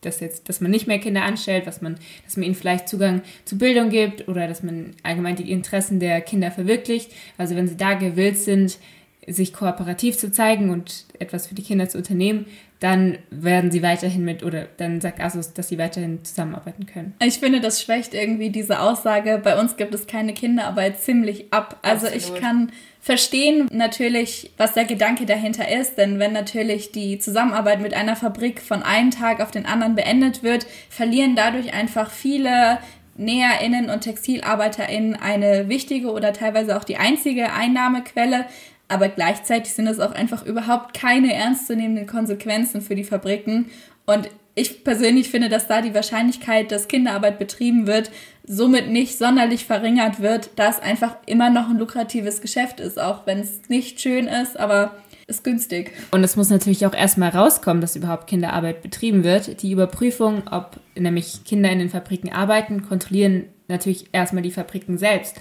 das 0.00 0.20
jetzt, 0.20 0.48
dass 0.48 0.60
man 0.60 0.70
nicht 0.70 0.86
mehr 0.86 0.98
Kinder 0.98 1.22
anstellt, 1.22 1.66
was 1.66 1.82
man, 1.82 1.96
dass 2.24 2.36
man 2.36 2.44
ihnen 2.44 2.54
vielleicht 2.54 2.88
Zugang 2.88 3.22
zu 3.44 3.58
Bildung 3.58 3.90
gibt 3.90 4.28
oder 4.28 4.48
dass 4.48 4.62
man 4.62 4.92
allgemein 5.02 5.36
die 5.36 5.50
Interessen 5.50 6.00
der 6.00 6.20
Kinder 6.22 6.50
verwirklicht. 6.50 7.12
Also 7.36 7.54
wenn 7.56 7.68
sie 7.68 7.76
da 7.76 7.94
gewillt 7.94 8.38
sind, 8.38 8.78
sich 9.26 9.52
kooperativ 9.52 10.16
zu 10.16 10.32
zeigen 10.32 10.70
und 10.70 11.04
etwas 11.18 11.46
für 11.46 11.54
die 11.54 11.62
Kinder 11.62 11.88
zu 11.88 11.98
unternehmen, 11.98 12.46
dann 12.80 13.18
werden 13.30 13.70
sie 13.70 13.82
weiterhin 13.82 14.24
mit, 14.24 14.42
oder 14.42 14.66
dann 14.78 15.00
sagt 15.02 15.20
Asus, 15.20 15.52
dass 15.52 15.68
sie 15.68 15.78
weiterhin 15.78 16.24
zusammenarbeiten 16.24 16.86
können. 16.86 17.14
Ich 17.22 17.38
finde, 17.38 17.60
das 17.60 17.82
schwächt 17.82 18.14
irgendwie 18.14 18.50
diese 18.50 18.80
Aussage, 18.80 19.40
bei 19.42 19.60
uns 19.60 19.76
gibt 19.76 19.94
es 19.94 20.06
keine 20.06 20.32
Kinderarbeit 20.32 20.98
ziemlich 20.98 21.52
ab. 21.52 21.78
Also 21.82 22.06
Absolut. 22.06 22.36
ich 22.36 22.40
kann 22.40 22.72
verstehen 23.02 23.68
natürlich, 23.70 24.50
was 24.56 24.72
der 24.72 24.86
Gedanke 24.86 25.26
dahinter 25.26 25.70
ist, 25.70 25.96
denn 25.96 26.18
wenn 26.18 26.32
natürlich 26.32 26.90
die 26.92 27.18
Zusammenarbeit 27.18 27.80
mit 27.80 27.94
einer 27.94 28.16
Fabrik 28.16 28.60
von 28.60 28.82
einem 28.82 29.10
Tag 29.10 29.40
auf 29.40 29.50
den 29.50 29.66
anderen 29.66 29.94
beendet 29.94 30.42
wird, 30.42 30.66
verlieren 30.88 31.36
dadurch 31.36 31.74
einfach 31.74 32.10
viele 32.10 32.78
NäherInnen 33.16 33.90
und 33.90 34.00
TextilarbeiterInnen 34.00 35.14
eine 35.16 35.68
wichtige 35.68 36.10
oder 36.10 36.32
teilweise 36.32 36.76
auch 36.76 36.84
die 36.84 36.96
einzige 36.96 37.52
Einnahmequelle, 37.52 38.46
aber 38.90 39.08
gleichzeitig 39.08 39.72
sind 39.72 39.86
es 39.86 40.00
auch 40.00 40.12
einfach 40.12 40.44
überhaupt 40.44 40.94
keine 40.94 41.32
ernstzunehmenden 41.32 42.06
Konsequenzen 42.06 42.82
für 42.82 42.94
die 42.94 43.04
Fabriken. 43.04 43.70
Und 44.04 44.28
ich 44.54 44.82
persönlich 44.82 45.30
finde, 45.30 45.48
dass 45.48 45.68
da 45.68 45.80
die 45.80 45.94
Wahrscheinlichkeit, 45.94 46.72
dass 46.72 46.88
Kinderarbeit 46.88 47.38
betrieben 47.38 47.86
wird, 47.86 48.10
somit 48.44 48.90
nicht 48.90 49.16
sonderlich 49.16 49.64
verringert 49.64 50.20
wird, 50.20 50.50
da 50.56 50.68
es 50.68 50.80
einfach 50.80 51.16
immer 51.26 51.50
noch 51.50 51.70
ein 51.70 51.78
lukratives 51.78 52.40
Geschäft 52.40 52.80
ist, 52.80 53.00
auch 53.00 53.26
wenn 53.26 53.38
es 53.38 53.68
nicht 53.68 54.00
schön 54.00 54.26
ist, 54.26 54.58
aber 54.58 54.96
ist 55.28 55.44
günstig. 55.44 55.92
Und 56.10 56.24
es 56.24 56.34
muss 56.34 56.50
natürlich 56.50 56.84
auch 56.84 56.94
erstmal 56.94 57.30
rauskommen, 57.30 57.80
dass 57.80 57.94
überhaupt 57.94 58.26
Kinderarbeit 58.26 58.82
betrieben 58.82 59.22
wird. 59.22 59.62
Die 59.62 59.70
Überprüfung, 59.70 60.42
ob 60.50 60.80
nämlich 60.96 61.44
Kinder 61.44 61.70
in 61.70 61.78
den 61.78 61.90
Fabriken 61.90 62.32
arbeiten, 62.32 62.88
kontrollieren 62.88 63.44
natürlich 63.68 64.06
erstmal 64.10 64.42
die 64.42 64.50
Fabriken 64.50 64.98
selbst. 64.98 65.40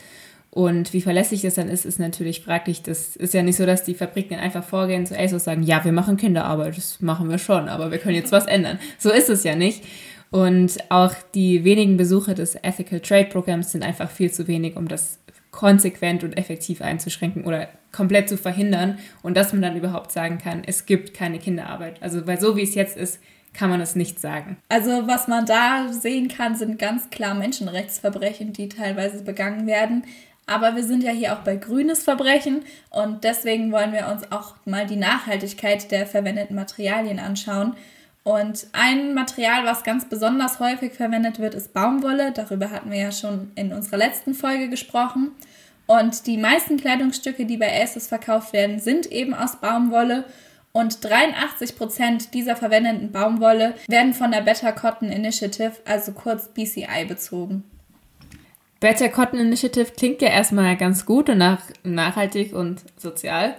Und 0.51 0.93
wie 0.93 1.01
verlässlich 1.01 1.43
das 1.43 1.55
dann 1.55 1.69
ist, 1.69 1.85
ist 1.85 1.99
natürlich 1.99 2.41
fraglich. 2.41 2.81
Das 2.81 3.15
ist 3.15 3.33
ja 3.33 3.43
nicht 3.43 3.57
so, 3.57 3.65
dass 3.65 3.83
die 3.83 3.93
Fabriken 3.93 4.35
einfach 4.35 4.63
vorgehen 4.63 5.05
zu 5.05 5.17
ASOS 5.17 5.43
sagen, 5.43 5.63
ja, 5.63 5.85
wir 5.85 5.91
machen 5.91 6.17
Kinderarbeit, 6.17 6.75
das 6.75 7.01
machen 7.01 7.29
wir 7.29 7.37
schon, 7.37 7.69
aber 7.69 7.91
wir 7.91 7.99
können 7.99 8.15
jetzt 8.15 8.31
was 8.31 8.47
ändern. 8.47 8.79
So 8.97 9.11
ist 9.11 9.29
es 9.29 9.43
ja 9.43 9.55
nicht. 9.55 9.83
Und 10.31 10.77
auch 10.89 11.13
die 11.33 11.63
wenigen 11.63 11.97
Besucher 11.97 12.33
des 12.33 12.55
Ethical 12.55 12.99
Trade 12.99 13.29
Programms 13.29 13.71
sind 13.71 13.83
einfach 13.83 14.09
viel 14.09 14.31
zu 14.31 14.47
wenig, 14.47 14.75
um 14.75 14.87
das 14.87 15.19
konsequent 15.51 16.23
und 16.23 16.37
effektiv 16.37 16.81
einzuschränken 16.81 17.45
oder 17.45 17.69
komplett 17.91 18.29
zu 18.29 18.37
verhindern 18.37 18.99
und 19.23 19.35
dass 19.35 19.51
man 19.51 19.63
dann 19.63 19.75
überhaupt 19.75 20.11
sagen 20.11 20.37
kann, 20.37 20.61
es 20.65 20.85
gibt 20.85 21.13
keine 21.15 21.39
Kinderarbeit. 21.39 22.01
Also 22.01 22.27
weil 22.27 22.39
so 22.39 22.55
wie 22.55 22.61
es 22.61 22.75
jetzt 22.75 22.97
ist, 22.97 23.19
kann 23.53 23.71
man 23.71 23.81
es 23.81 23.95
nicht 23.95 24.19
sagen. 24.19 24.57
Also 24.69 25.07
was 25.07 25.27
man 25.27 25.47
da 25.47 25.91
sehen 25.91 26.27
kann, 26.27 26.55
sind 26.55 26.77
ganz 26.77 27.09
klar 27.09 27.33
Menschenrechtsverbrechen, 27.33 28.53
die 28.53 28.69
teilweise 28.69 29.23
begangen 29.23 29.65
werden. 29.65 30.03
Aber 30.49 30.75
wir 30.75 30.83
sind 30.83 31.03
ja 31.03 31.11
hier 31.11 31.33
auch 31.33 31.43
bei 31.43 31.55
grünes 31.55 32.03
Verbrechen 32.03 32.63
und 32.89 33.23
deswegen 33.23 33.71
wollen 33.71 33.93
wir 33.93 34.07
uns 34.07 34.31
auch 34.31 34.55
mal 34.65 34.87
die 34.87 34.95
Nachhaltigkeit 34.95 35.91
der 35.91 36.07
verwendeten 36.07 36.55
Materialien 36.55 37.19
anschauen. 37.19 37.75
Und 38.23 38.67
ein 38.73 39.13
Material, 39.13 39.65
was 39.65 39.83
ganz 39.83 40.09
besonders 40.09 40.59
häufig 40.59 40.93
verwendet 40.93 41.39
wird, 41.39 41.53
ist 41.53 41.73
Baumwolle. 41.73 42.31
Darüber 42.31 42.71
hatten 42.71 42.91
wir 42.91 42.99
ja 42.99 43.11
schon 43.11 43.51
in 43.55 43.71
unserer 43.71 43.97
letzten 43.97 44.33
Folge 44.33 44.69
gesprochen. 44.69 45.31
Und 45.85 46.27
die 46.27 46.37
meisten 46.37 46.77
Kleidungsstücke, 46.77 47.45
die 47.45 47.57
bei 47.57 47.81
ASOS 47.81 48.07
verkauft 48.07 48.53
werden, 48.53 48.79
sind 48.79 49.11
eben 49.11 49.33
aus 49.33 49.55
Baumwolle. 49.55 50.25
Und 50.71 51.03
83 51.03 51.75
Prozent 51.75 52.33
dieser 52.33 52.55
verwendeten 52.55 53.11
Baumwolle 53.11 53.75
werden 53.87 54.13
von 54.13 54.31
der 54.31 54.41
Better 54.41 54.71
Cotton 54.71 55.11
Initiative, 55.11 55.73
also 55.85 56.11
kurz 56.11 56.47
BCI, 56.49 57.05
bezogen. 57.07 57.63
Better 58.79 59.09
Cotton 59.09 59.39
Initiative 59.39 59.91
klingt 59.95 60.21
ja 60.21 60.29
erstmal 60.29 60.77
ganz 60.77 61.05
gut 61.05 61.29
und 61.29 61.37
nach, 61.39 61.61
nachhaltig 61.83 62.53
und 62.53 62.81
sozial. 62.97 63.55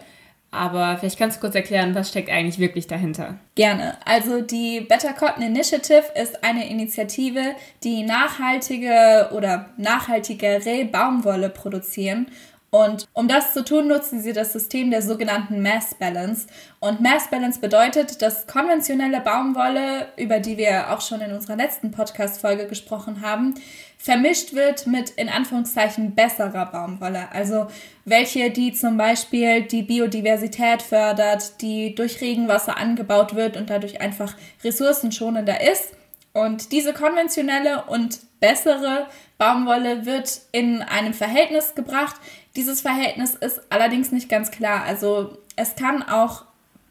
Aber 0.53 0.97
vielleicht 0.99 1.19
kannst 1.19 1.37
du 1.37 1.41
kurz 1.41 1.55
erklären, 1.55 1.95
was 1.95 2.09
steckt 2.09 2.29
eigentlich 2.29 2.59
wirklich 2.59 2.89
dahinter? 2.89 3.39
Gerne. 3.55 3.97
Also 4.05 4.41
die 4.41 4.81
Better 4.81 5.13
Cotton 5.13 5.45
Initiative 5.45 6.05
ist 6.21 6.43
eine 6.43 6.69
Initiative, 6.69 7.55
die 7.85 8.03
nachhaltige 8.03 9.31
oder 9.33 9.71
nachhaltigere 9.77 10.87
Baumwolle 10.87 11.51
produzieren. 11.51 12.27
Und 12.71 13.09
um 13.15 13.27
das 13.27 13.53
zu 13.53 13.65
tun, 13.65 13.89
nutzen 13.89 14.21
sie 14.21 14.33
das 14.33 14.53
System 14.53 14.93
der 14.93 15.03
sogenannten 15.03 15.61
Mass 15.61 15.95
Balance. 15.95 16.47
Und 16.79 17.01
Mass 17.01 17.29
Balance 17.29 17.59
bedeutet, 17.59 18.23
dass 18.23 18.47
konventionelle 18.47 19.21
Baumwolle, 19.21 20.07
über 20.17 20.39
die 20.39 20.57
wir 20.57 20.93
auch 20.93 21.01
schon 21.01 21.21
in 21.21 21.33
unserer 21.33 21.57
letzten 21.57 21.91
Podcast-Folge 21.91 22.69
gesprochen 22.69 23.23
haben, 23.23 23.55
vermischt 23.99 24.55
wird 24.55 24.87
mit 24.87 25.11
in 25.11 25.29
Anführungszeichen 25.29 26.15
besserer 26.15 26.67
Baumwolle. 26.67 27.33
Also 27.33 27.67
welche, 28.05 28.51
die 28.51 28.73
zum 28.73 28.97
Beispiel 28.97 29.63
die 29.63 29.83
Biodiversität 29.83 30.81
fördert, 30.81 31.61
die 31.61 31.97
durch 31.97 32.21
Regenwasser 32.21 32.77
angebaut 32.79 33.35
wird 33.35 33.57
und 33.57 33.69
dadurch 33.69 34.01
einfach 34.01 34.37
ressourcenschonender 34.63 35.61
ist. 35.61 35.93
Und 36.33 36.71
diese 36.71 36.93
konventionelle 36.93 37.85
und 37.87 38.21
bessere 38.39 39.09
Baumwolle 39.41 40.05
wird 40.05 40.43
in 40.53 40.83
einem 40.83 41.15
Verhältnis 41.15 41.75
gebracht. 41.75 42.17
Dieses 42.57 42.83
Verhältnis 42.83 43.35
ist 43.35 43.63
allerdings 43.71 44.13
nicht 44.13 44.29
ganz 44.29 44.51
klar. 44.51 44.85
Also 44.85 45.39
es 45.57 45.77
kann 45.77 46.03
auch 46.03 46.45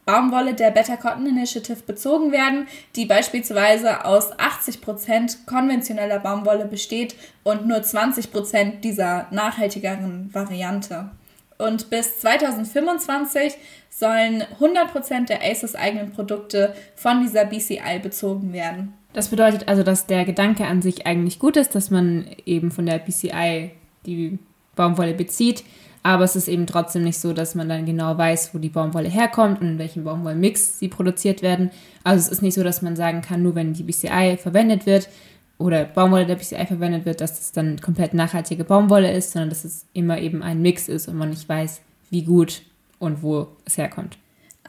Baumwolle 0.04 0.56
der 0.56 0.72
Better 0.72 0.98
Cotton 0.98 1.28
Initiative 1.28 1.84
bezogen 1.84 2.32
werden, 2.32 2.68
die 2.96 3.06
beispielsweise 3.06 4.04
aus 4.04 4.34
80% 4.34 5.46
konventioneller 5.46 6.18
Baumwolle 6.18 6.66
besteht 6.66 7.16
und 7.44 7.68
nur 7.68 7.78
20% 7.78 8.80
dieser 8.80 9.28
nachhaltigeren 9.30 10.34
Variante. 10.34 11.12
Und 11.60 11.92
bis 11.92 12.20
2025 12.22 13.54
sollen 13.92 14.44
100% 14.60 15.28
der 15.28 15.44
ACES 15.44 15.76
eigenen 15.76 16.14
Produkte 16.14 16.74
von 16.96 17.22
dieser 17.22 17.46
BCI 17.46 18.00
bezogen 18.02 18.54
werden. 18.54 18.99
Das 19.14 19.30
bedeutet 19.30 19.68
also, 19.68 19.84
dass 19.84 20.08
der 20.08 20.26
Gedanke 20.26 20.66
an 20.66 20.82
sich 20.82 21.08
eigentlich 21.08 21.40
gut 21.40 21.58
ist, 21.58 21.74
dass 21.76 21.90
man 21.90 22.28
eben 22.46 22.72
von 22.72 22.86
der 22.86 23.00
BCI 23.00 23.72
die 24.06 24.38
Baumwolle 24.76 25.14
bezieht. 25.14 25.64
Aber 26.04 26.24
es 26.24 26.36
ist 26.36 26.48
eben 26.48 26.66
trotzdem 26.66 27.04
nicht 27.04 27.20
so, 27.20 27.34
dass 27.34 27.56
man 27.56 27.68
dann 27.68 27.86
genau 27.86 28.18
weiß, 28.18 28.54
wo 28.54 28.58
die 28.60 28.70
Baumwolle 28.70 29.10
herkommt 29.10 29.60
und 29.62 29.68
in 29.68 29.80
welchem 29.80 30.06
Baumwollmix 30.06 30.80
sie 30.80 30.88
produziert 30.88 31.42
werden. 31.42 31.72
Also 32.04 32.26
es 32.26 32.32
ist 32.32 32.42
nicht 32.42 32.54
so, 32.54 32.64
dass 32.64 32.82
man 32.82 32.96
sagen 32.96 33.22
kann, 33.22 33.44
nur 33.44 33.56
wenn 33.56 33.74
die 33.74 33.84
BCI 33.84 34.38
verwendet 34.42 34.86
wird 34.86 35.10
oder 35.58 35.84
Baumwolle 35.84 36.26
der 36.26 36.36
BCI 36.36 36.66
verwendet 36.68 37.06
wird, 37.06 37.20
dass 37.20 37.40
es 37.40 37.52
dann 37.52 37.82
komplett 37.82 38.14
nachhaltige 38.14 38.64
Baumwolle 38.64 39.12
ist, 39.12 39.32
sondern 39.32 39.50
dass 39.50 39.66
es 39.66 39.86
immer 39.94 40.20
eben 40.20 40.42
ein 40.42 40.62
Mix 40.62 40.88
ist 40.88 41.10
und 41.10 41.18
man 41.18 41.32
nicht 41.32 41.50
weiß, 41.50 41.82
wie 42.12 42.24
gut 42.24 42.62
und 43.00 43.22
wo 43.22 43.48
es 43.66 43.78
herkommt. 43.78 44.18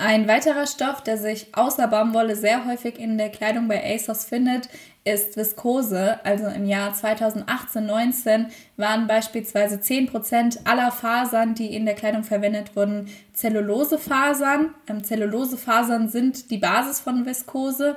Ein 0.02 0.26
weiterer 0.28 0.66
Stoff, 0.66 1.02
der 1.02 1.18
sich 1.18 1.48
außer 1.54 1.86
Baumwolle 1.86 2.34
sehr 2.34 2.64
häufig 2.64 2.98
in 2.98 3.18
der 3.18 3.28
Kleidung 3.28 3.68
bei 3.68 3.84
ASOS 3.84 4.24
findet, 4.24 4.70
ist 5.04 5.36
Viskose. 5.36 6.18
Also 6.24 6.46
im 6.46 6.64
Jahr 6.64 6.94
2018-19 6.94 8.46
waren 8.78 9.06
beispielsweise 9.06 9.76
10% 9.76 10.60
aller 10.64 10.90
Fasern, 10.90 11.54
die 11.54 11.74
in 11.74 11.84
der 11.84 11.96
Kleidung 11.96 12.24
verwendet 12.24 12.74
wurden, 12.76 13.10
Zellulosefasern. 13.34 14.72
Ähm, 14.88 15.04
Zellulosefasern 15.04 16.08
sind 16.08 16.50
die 16.50 16.56
Basis 16.56 17.00
von 17.00 17.26
Viskose 17.26 17.96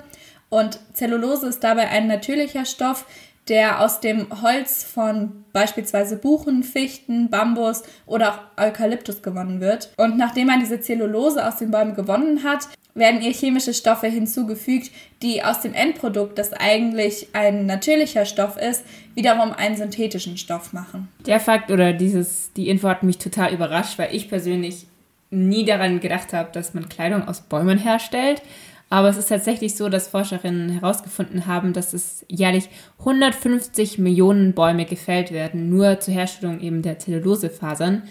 und 0.50 0.82
Zellulose 0.92 1.48
ist 1.48 1.64
dabei 1.64 1.88
ein 1.88 2.08
natürlicher 2.08 2.66
Stoff, 2.66 3.06
der 3.50 3.82
aus 3.82 4.00
dem 4.00 4.28
Holz 4.42 4.84
von 4.84 5.44
beispielsweise 5.52 6.18
Buchen, 6.18 6.64
Fichten, 6.64 7.30
Bambus 7.30 7.84
oder 8.06 8.34
auch 8.58 8.64
Eukalyptus 8.64 9.22
gewonnen 9.22 9.60
wird. 9.60 9.92
Und 9.98 10.18
nachdem 10.18 10.48
man 10.48 10.60
diese 10.60 10.80
Zellulose 10.80 11.46
aus 11.46 11.58
den 11.58 11.72
Bäumen 11.72 11.96
gewonnen 11.96 12.44
hat, 12.44 12.68
werden 12.96 13.22
ihr 13.22 13.32
chemische 13.32 13.74
Stoffe 13.74 14.08
hinzugefügt, 14.08 14.92
die 15.22 15.44
aus 15.44 15.62
dem 15.62 15.74
Endprodukt, 15.74 16.38
das 16.38 16.54
eigentlich 16.54 17.30
ein 17.34 17.66
natürlicher 17.66 18.26
Stoff 18.26 18.56
ist, 18.58 18.84
wiederum 19.16 19.52
einen 19.52 19.76
synthetischen 19.76 20.38
Stoff 20.38 20.74
machen. 20.74 21.08
Der 21.26 21.40
Fakt 21.40 21.72
oder 21.72 21.94
dieses, 21.94 22.54
die 22.54 22.70
Info 22.70 22.88
hat 22.88 23.04
mich 23.04 23.18
total 23.18 23.54
überrascht, 23.54 23.98
weil 23.98 24.14
ich 24.16 24.30
persönlich 24.30 24.86
nie 25.32 25.66
daran 25.66 26.00
gedacht 26.00 26.34
habe, 26.34 26.52
dass 26.52 26.76
man 26.76 26.88
Kleidung 26.90 27.28
aus 27.28 27.42
Bäumen 27.42 27.80
herstellt. 27.80 28.42
Aber 28.90 29.10
es 29.10 29.18
ist 29.18 29.30
tatsächlich 29.30 29.76
so, 29.76 29.90
dass 29.90 30.08
Forscherinnen 30.08 30.70
herausgefunden 30.70 31.48
haben, 31.48 31.74
dass 31.74 31.94
es 31.94 32.26
jährlich 32.30 32.70
150 33.00 33.98
Millionen 33.98 34.54
Bäume 34.54 34.86
gefällt 34.86 35.32
werden, 35.32 35.70
nur 35.70 36.00
zur 36.00 36.14
Herstellung 36.14 36.60
eben 36.60 36.82
der 36.84 37.00
Zellulosefasern. 37.00 38.04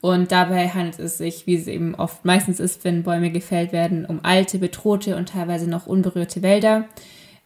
Und 0.00 0.30
dabei 0.30 0.68
handelt 0.68 1.00
es 1.00 1.18
sich, 1.18 1.46
wie 1.46 1.56
es 1.56 1.66
eben 1.66 1.94
oft 1.96 2.24
meistens 2.24 2.60
ist, 2.60 2.84
wenn 2.84 3.02
Bäume 3.02 3.30
gefällt 3.30 3.72
werden, 3.72 4.06
um 4.06 4.20
alte, 4.22 4.58
bedrohte 4.58 5.16
und 5.16 5.30
teilweise 5.30 5.68
noch 5.68 5.86
unberührte 5.86 6.42
Wälder. 6.42 6.84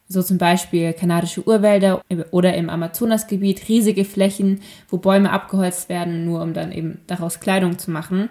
So 0.06 0.22
zum 0.22 0.36
Beispiel 0.36 0.92
kanadische 0.92 1.46
Urwälder 1.46 2.02
oder 2.30 2.54
im 2.54 2.68
Amazonasgebiet 2.68 3.68
riesige 3.68 4.04
Flächen, 4.04 4.60
wo 4.90 4.98
Bäume 4.98 5.30
abgeholzt 5.30 5.88
werden, 5.88 6.26
nur 6.26 6.42
um 6.42 6.52
dann 6.52 6.72
eben 6.72 7.00
daraus 7.06 7.40
Kleidung 7.40 7.78
zu 7.78 7.90
machen. 7.90 8.28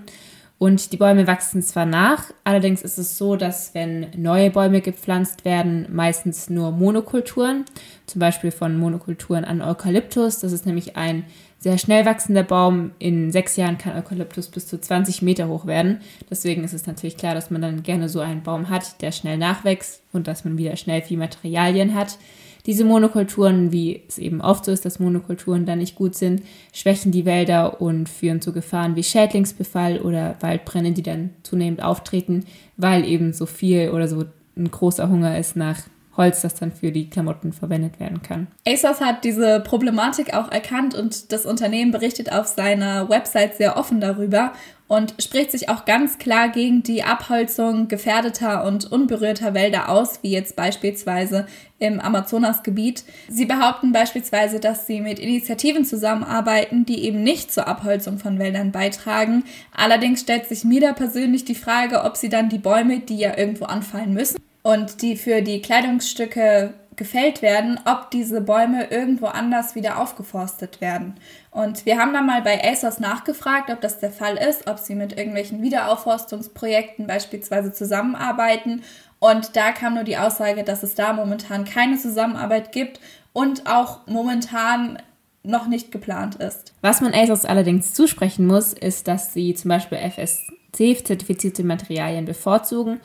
Und 0.61 0.91
die 0.91 0.97
Bäume 0.97 1.25
wachsen 1.25 1.63
zwar 1.63 1.87
nach, 1.87 2.25
allerdings 2.43 2.83
ist 2.83 2.99
es 2.99 3.17
so, 3.17 3.35
dass 3.35 3.73
wenn 3.73 4.11
neue 4.15 4.51
Bäume 4.51 4.81
gepflanzt 4.81 5.43
werden, 5.43 5.87
meistens 5.89 6.51
nur 6.51 6.69
Monokulturen, 6.69 7.65
zum 8.05 8.19
Beispiel 8.19 8.51
von 8.51 8.77
Monokulturen 8.77 9.43
an 9.43 9.63
Eukalyptus. 9.63 10.37
Das 10.37 10.51
ist 10.51 10.67
nämlich 10.67 10.95
ein 10.97 11.25
sehr 11.57 11.79
schnell 11.79 12.05
wachsender 12.05 12.43
Baum. 12.43 12.91
In 12.99 13.31
sechs 13.31 13.55
Jahren 13.55 13.79
kann 13.79 13.97
Eukalyptus 13.97 14.49
bis 14.49 14.67
zu 14.67 14.79
20 14.79 15.23
Meter 15.23 15.47
hoch 15.47 15.65
werden. 15.65 16.01
Deswegen 16.29 16.63
ist 16.63 16.73
es 16.73 16.85
natürlich 16.85 17.17
klar, 17.17 17.33
dass 17.33 17.49
man 17.49 17.63
dann 17.63 17.81
gerne 17.81 18.07
so 18.07 18.19
einen 18.19 18.43
Baum 18.43 18.69
hat, 18.69 19.01
der 19.01 19.11
schnell 19.11 19.39
nachwächst 19.39 20.03
und 20.13 20.27
dass 20.27 20.45
man 20.45 20.59
wieder 20.59 20.75
schnell 20.75 21.01
viel 21.01 21.17
Materialien 21.17 21.95
hat. 21.95 22.19
Diese 22.65 22.85
Monokulturen, 22.85 23.71
wie 23.71 24.03
es 24.07 24.17
eben 24.17 24.41
oft 24.41 24.65
so 24.65 24.71
ist, 24.71 24.85
dass 24.85 24.99
Monokulturen 24.99 25.65
da 25.65 25.75
nicht 25.75 25.95
gut 25.95 26.15
sind, 26.15 26.43
schwächen 26.73 27.11
die 27.11 27.25
Wälder 27.25 27.81
und 27.81 28.07
führen 28.07 28.41
zu 28.41 28.53
Gefahren 28.53 28.95
wie 28.95 29.03
Schädlingsbefall 29.03 29.99
oder 29.99 30.35
Waldbrände, 30.41 30.91
die 30.91 31.03
dann 31.03 31.31
zunehmend 31.43 31.81
auftreten, 31.81 32.45
weil 32.77 33.05
eben 33.05 33.33
so 33.33 33.45
viel 33.45 33.89
oder 33.89 34.07
so 34.07 34.25
ein 34.55 34.69
großer 34.69 35.09
Hunger 35.09 35.37
ist 35.37 35.55
nach 35.55 35.79
Holz, 36.21 36.41
das 36.41 36.55
dann 36.55 36.71
für 36.71 36.91
die 36.91 37.09
Klamotten 37.09 37.51
verwendet 37.51 37.99
werden 37.99 38.21
kann. 38.21 38.47
ASOS 38.67 39.01
hat 39.01 39.23
diese 39.23 39.59
Problematik 39.59 40.33
auch 40.33 40.51
erkannt 40.51 40.93
und 40.93 41.31
das 41.31 41.45
Unternehmen 41.45 41.91
berichtet 41.91 42.31
auf 42.31 42.47
seiner 42.47 43.09
Website 43.09 43.55
sehr 43.55 43.77
offen 43.77 43.99
darüber 43.99 44.53
und 44.91 45.15
spricht 45.19 45.51
sich 45.51 45.69
auch 45.69 45.85
ganz 45.85 46.17
klar 46.17 46.49
gegen 46.49 46.83
die 46.83 47.01
Abholzung 47.01 47.87
gefährdeter 47.87 48.65
und 48.65 48.91
unberührter 48.91 49.53
Wälder 49.53 49.87
aus, 49.87 50.19
wie 50.21 50.31
jetzt 50.31 50.57
beispielsweise 50.57 51.47
im 51.79 52.01
Amazonasgebiet. 52.01 53.05
Sie 53.29 53.45
behaupten 53.45 53.93
beispielsweise, 53.93 54.59
dass 54.59 54.87
sie 54.87 54.99
mit 54.99 55.17
Initiativen 55.17 55.85
zusammenarbeiten, 55.85 56.85
die 56.85 57.05
eben 57.05 57.23
nicht 57.23 57.53
zur 57.53 57.69
Abholzung 57.69 58.19
von 58.19 58.37
Wäldern 58.37 58.73
beitragen. 58.73 59.45
Allerdings 59.73 60.21
stellt 60.21 60.47
sich 60.47 60.65
mir 60.65 60.81
da 60.81 60.91
persönlich 60.91 61.45
die 61.45 61.55
Frage, 61.55 62.03
ob 62.03 62.17
sie 62.17 62.27
dann 62.27 62.49
die 62.49 62.57
Bäume, 62.57 62.99
die 62.99 63.17
ja 63.17 63.37
irgendwo 63.37 63.65
anfallen 63.65 64.13
müssen 64.13 64.41
und 64.63 65.01
die 65.01 65.17
für 65.17 65.41
die 65.41 65.61
Kleidungsstücke 65.61 66.73
gefällt 66.95 67.41
werden, 67.41 67.79
ob 67.85 68.11
diese 68.11 68.41
Bäume 68.41 68.91
irgendwo 68.91 69.25
anders 69.25 69.73
wieder 69.75 69.99
aufgeforstet 69.99 70.81
werden. 70.81 71.15
Und 71.49 71.85
wir 71.85 71.97
haben 71.97 72.13
dann 72.13 72.27
mal 72.27 72.41
bei 72.41 72.63
ASOS 72.63 72.99
nachgefragt, 72.99 73.71
ob 73.71 73.81
das 73.81 73.99
der 73.99 74.11
Fall 74.11 74.37
ist, 74.37 74.69
ob 74.69 74.77
sie 74.77 74.93
mit 74.93 75.17
irgendwelchen 75.17 75.63
Wiederaufforstungsprojekten 75.63 77.07
beispielsweise 77.07 77.73
zusammenarbeiten. 77.73 78.83
Und 79.19 79.55
da 79.55 79.71
kam 79.71 79.95
nur 79.95 80.03
die 80.03 80.17
Aussage, 80.17 80.63
dass 80.63 80.83
es 80.83 80.93
da 80.93 81.13
momentan 81.13 81.65
keine 81.65 81.97
Zusammenarbeit 81.97 82.71
gibt 82.71 82.99
und 83.33 83.67
auch 83.67 84.05
momentan 84.05 85.01
noch 85.43 85.67
nicht 85.67 85.91
geplant 85.91 86.35
ist. 86.35 86.73
Was 86.81 87.01
man 87.01 87.13
ASOS 87.13 87.45
allerdings 87.45 87.93
zusprechen 87.93 88.45
muss, 88.45 88.73
ist, 88.73 89.07
dass 89.07 89.33
sie 89.33 89.55
zum 89.55 89.69
Beispiel 89.69 89.97
FSC-zertifizierte 89.97 91.63
Materialien 91.63 92.25
bevorzugen 92.25 92.99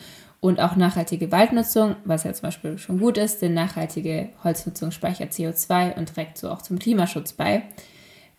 und 0.46 0.60
auch 0.60 0.76
nachhaltige 0.76 1.32
Waldnutzung, 1.32 1.96
was 2.04 2.24
ja 2.24 2.32
zum 2.32 2.42
Beispiel 2.42 2.78
schon 2.78 2.98
gut 2.98 3.18
ist, 3.18 3.42
denn 3.42 3.54
nachhaltige 3.54 4.30
Holznutzung 4.44 4.90
speichert 4.90 5.32
CO2 5.32 5.96
und 5.96 6.14
trägt 6.14 6.38
so 6.38 6.50
auch 6.50 6.62
zum 6.62 6.78
Klimaschutz 6.78 7.32
bei. 7.32 7.62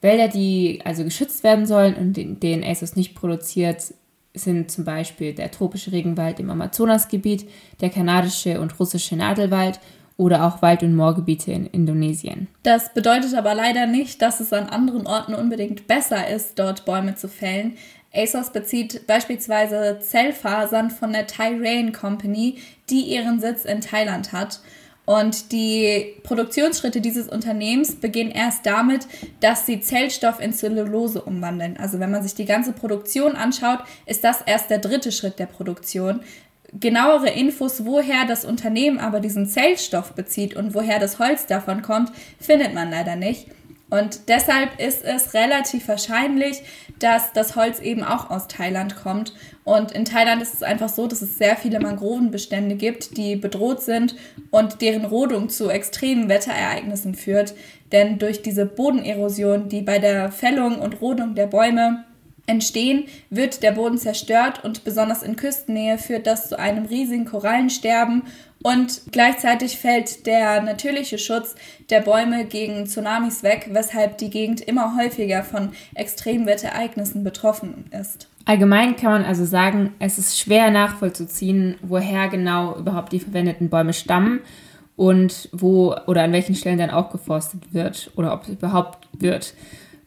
Wälder, 0.02 0.28
die 0.28 0.82
also 0.86 1.04
geschützt 1.04 1.44
werden 1.44 1.66
sollen 1.66 1.96
und 1.96 2.16
den, 2.16 2.40
den 2.40 2.64
ASOS 2.64 2.96
nicht 2.96 3.16
produziert, 3.16 3.94
sind 4.34 4.72
zum 4.72 4.86
Beispiel 4.86 5.34
der 5.34 5.52
tropische 5.52 5.92
Regenwald 5.92 6.40
im 6.40 6.50
Amazonasgebiet, 6.50 7.50
der 7.82 7.90
kanadische 7.90 8.62
und 8.62 8.80
russische 8.80 9.16
Nadelwald 9.16 9.80
oder 10.18 10.46
auch 10.46 10.62
Wald- 10.62 10.84
und 10.84 10.96
Moorgebiete 10.96 11.52
in 11.52 11.68
Indonesien. 11.68 12.48
Das 12.64 12.94
bedeutet 12.94 13.36
aber 13.36 13.54
leider 13.54 13.86
nicht, 13.86 14.22
dass 14.22 14.40
es 14.40 14.52
an 14.52 14.68
anderen 14.68 15.06
Orten 15.06 15.36
unbedingt 15.36 15.88
besser 15.88 16.28
ist, 16.28 16.58
dort 16.58 16.86
Bäume 16.86 17.16
zu 17.16 17.28
fällen. 17.28 17.78
ASOS 18.14 18.52
bezieht 18.52 19.06
beispielsweise 19.08 20.00
Zellfasern 20.02 20.90
von 20.90 21.14
der 21.14 21.28
Thai 21.28 21.58
Rain 21.60 21.92
Company, 21.92 22.58
die 22.90 23.02
ihren 23.02 23.40
Sitz 23.40 23.66
in 23.66 23.82
Thailand 23.82 24.32
hat. 24.32 24.60
Und 25.06 25.54
die 25.54 26.16
Produktionsschritte 26.24 27.00
dieses 27.00 27.30
Unternehmens 27.30 27.96
beginnen 27.96 28.32
erst 28.32 28.66
damit, 28.66 29.08
dass 29.40 29.66
sie 29.66 29.80
Zellstoff 29.80 30.42
in 30.42 30.52
Zellulose 30.52 31.22
umwandeln. 31.22 31.78
Also 31.78 32.02
wenn 32.02 32.12
man 32.12 32.24
sich 32.24 32.36
die 32.36 32.44
ganze 32.44 32.74
Produktion 32.74 33.38
anschaut, 33.38 33.80
ist 34.06 34.26
das 34.26 34.42
erst 34.46 34.70
der 34.70 34.80
dritte 34.80 35.14
Schritt 35.14 35.40
der 35.40 35.46
Produktion. 35.46 36.20
Genauere 36.78 37.30
Infos, 37.30 37.86
woher 37.86 38.26
das 38.26 38.44
Unternehmen 38.44 39.00
aber 39.00 39.22
diesen 39.22 39.48
Zellstoff 39.48 40.12
bezieht 40.12 40.58
und 40.58 40.74
woher 40.74 41.00
das 41.00 41.20
Holz 41.20 41.46
davon 41.46 41.82
kommt, 41.82 42.12
findet 42.38 42.74
man 42.74 42.92
leider 42.92 43.16
nicht. 43.16 43.48
Und 43.90 44.28
deshalb 44.28 44.80
ist 44.80 45.04
es 45.06 45.34
relativ 45.34 45.88
wahrscheinlich, 45.88 46.62
dass 47.00 47.32
das 47.32 47.56
Holz 47.56 47.80
eben 47.80 48.04
auch 48.04 48.30
aus 48.30 48.48
Thailand 48.48 48.96
kommt. 48.96 49.34
Und 49.64 49.92
in 49.92 50.04
Thailand 50.04 50.42
ist 50.42 50.54
es 50.54 50.64
einfach 50.64 50.90
so, 50.90 51.08
dass 51.08 51.22
es 51.22 51.38
sehr 51.38 51.56
viele 51.56 51.80
Mangrovenbestände 51.80 52.76
gibt, 52.76 53.18
die 53.18 53.36
bedroht 53.36 53.82
sind 53.82 54.16
und 54.52 54.82
deren 54.82 55.06
Rodung 55.06 55.50
zu 55.50 55.70
extremen 55.70 56.28
Wetterereignissen 56.28 57.16
führt. 57.16 57.54
Denn 57.92 58.20
durch 58.20 58.42
diese 58.42 58.66
Bodenerosion, 58.66 59.70
die 59.70 59.82
bei 59.82 60.00
der 60.00 60.32
Fällung 60.32 60.80
und 60.80 61.00
Rodung 61.00 61.36
der 61.36 61.48
Bäume 61.48 62.04
entstehen, 62.48 63.06
wird 63.30 63.62
der 63.62 63.74
Boden 63.74 63.98
zerstört 63.98 64.64
und 64.64 64.84
besonders 64.84 65.22
in 65.22 65.36
Küstennähe 65.36 65.98
führt 65.98 66.26
das 66.26 66.50
zu 66.50 66.58
einem 66.58 66.86
riesigen 66.86 67.26
Korallensterben 67.26 68.24
und 68.64 69.02
gleichzeitig 69.12 69.78
fällt 69.78 70.26
der 70.26 70.62
natürliche 70.62 71.18
Schutz 71.18 71.56
der 71.90 72.00
Bäume 72.00 72.46
gegen 72.46 72.86
Tsunamis 72.86 73.44
weg, 73.44 73.70
weshalb 73.72 74.18
die 74.18 74.30
Gegend 74.30 74.62
immer 74.62 74.98
häufiger 74.98 75.44
von 75.44 75.74
Extremwetterereignissen 75.94 77.24
betroffen 77.24 77.86
ist. 77.92 78.28
Allgemein 78.46 78.96
kann 78.96 79.12
man 79.12 79.26
also 79.26 79.46
sagen, 79.46 79.94
es 80.00 80.18
ist 80.18 80.40
schwer 80.40 80.72
nachvollziehen, 80.72 81.76
woher 81.82 82.30
genau 82.30 82.78
überhaupt 82.78 83.12
die 83.12 83.20
verwendeten 83.20 83.70
Bäume 83.70 83.94
stammen 83.94 84.40
und 84.96 85.50
wo 85.52 85.94
oder 86.08 86.24
an 86.24 86.32
welchen 86.32 86.56
Stellen 86.56 86.80
dann 86.80 86.90
auch 86.90 87.12
geforstet 87.12 87.74
wird 87.74 88.10
oder 88.16 88.34
ob 88.34 88.44
es 88.44 88.50
überhaupt 88.50 89.08
wird 89.12 89.54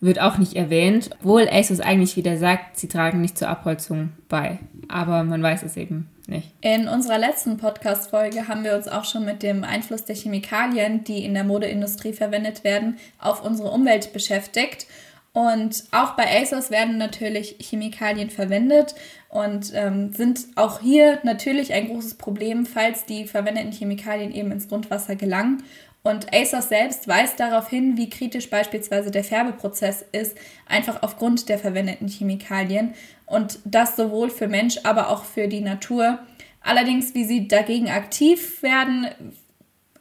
wird 0.01 0.21
auch 0.21 0.39
nicht 0.39 0.55
erwähnt, 0.55 1.11
obwohl 1.21 1.49
ASUS 1.49 1.81
eigentlich 1.81 2.17
wieder 2.17 2.39
sagt, 2.39 2.79
sie 2.79 2.89
tragen 2.89 3.21
nicht 3.21 3.37
zur 3.37 3.49
Abholzung 3.49 4.11
bei. 4.29 4.59
Aber 4.89 5.25
man 5.25 5.43
weiß 5.43 5.63
es 5.63 5.77
eben 5.77 6.09
nicht. 6.27 6.53
In 6.63 6.89
unserer 6.89 7.19
letzten 7.19 7.59
Podcast-Folge 7.59 8.49
haben 8.49 8.65
wir 8.65 8.75
uns 8.75 8.89
auch 8.89 9.05
schon 9.05 9.25
mit 9.25 9.43
dem 9.43 9.63
Einfluss 9.63 10.05
der 10.05 10.17
Chemikalien, 10.17 11.05
die 11.05 11.25
in 11.25 11.35
der 11.35 11.45
Modeindustrie 11.45 12.15
verwendet 12.15 12.65
werden, 12.65 12.99
auf 13.19 13.45
unsere 13.45 13.71
Umwelt 13.71 14.13
beschäftigt. 14.13 14.87
Und 15.33 15.85
auch 15.93 16.17
bei 16.17 16.41
ASOS 16.41 16.71
werden 16.71 16.99
natürlich 16.99 17.57
Chemikalien 17.61 18.31
verwendet 18.31 18.97
und 19.29 19.71
ähm, 19.75 20.13
sind 20.13 20.47
auch 20.57 20.81
hier 20.81 21.21
natürlich 21.23 21.73
ein 21.73 21.87
großes 21.87 22.15
Problem, 22.15 22.67
falls 22.67 23.05
die 23.05 23.27
verwendeten 23.27 23.71
Chemikalien 23.71 24.33
eben 24.33 24.51
ins 24.51 24.69
Grundwasser 24.69 25.15
gelangen. 25.15 25.63
Und 26.03 26.33
ASOS 26.33 26.71
selbst 26.71 27.09
weist 27.09 27.39
darauf 27.41 27.69
hin, 27.69 27.97
wie 27.97 28.09
kritisch 28.09 28.49
beispielsweise 28.49 29.11
der 29.11 29.25
Färbeprozess 29.25 30.05
ist, 30.13 30.37
einfach 30.67 31.03
aufgrund 31.03 31.49
der 31.49 31.59
verwendeten 31.59 32.09
Chemikalien. 32.09 32.95
Und 33.27 33.59
das 33.65 33.97
sowohl 33.97 34.31
für 34.31 34.49
Mensch, 34.49 34.79
aber 34.85 35.11
auch 35.11 35.25
für 35.25 35.47
die 35.47 35.61
Natur. 35.61 36.19
Allerdings, 36.63 37.15
wie 37.15 37.25
sie 37.25 37.49
dagegen 37.49 37.91
aktiv 37.91 38.63
werden, 38.63 39.09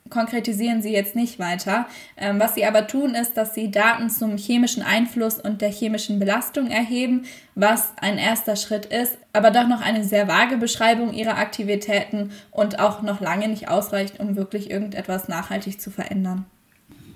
konkretisieren 0.10 0.82
sie 0.82 0.92
jetzt 0.92 1.16
nicht 1.16 1.40
weiter. 1.40 1.86
Ähm, 2.18 2.40
was 2.40 2.56
sie 2.56 2.66
aber 2.66 2.88
tun, 2.88 3.16
ist, 3.16 3.38
dass 3.38 3.54
sie 3.54 3.72
Daten 3.72 4.10
zum 4.10 4.38
chemischen 4.38 4.84
Einfluss 4.84 5.40
und 5.40 5.62
der 5.62 5.70
chemischen 5.70 6.20
Belastung 6.20 6.72
erheben, 6.72 7.26
was 7.56 7.94
ein 8.02 8.18
erster 8.18 8.56
Schritt 8.56 8.86
ist, 8.86 9.18
aber 9.34 9.52
doch 9.52 9.68
noch 9.68 9.82
eine 9.82 10.04
sehr 10.04 10.28
vage 10.28 10.58
Beschreibung 10.58 11.14
ihrer 11.14 11.38
Aktivitäten 11.38 12.32
und 12.52 12.80
auch 12.80 13.02
noch 13.02 13.22
lange 13.22 13.48
nicht 13.48 13.70
ausreicht, 13.70 14.20
um 14.20 14.36
wirklich 14.36 14.70
irgendetwas 14.72 15.28
nachhaltig 15.28 15.80
zu 15.80 15.92
verändern. 15.92 16.46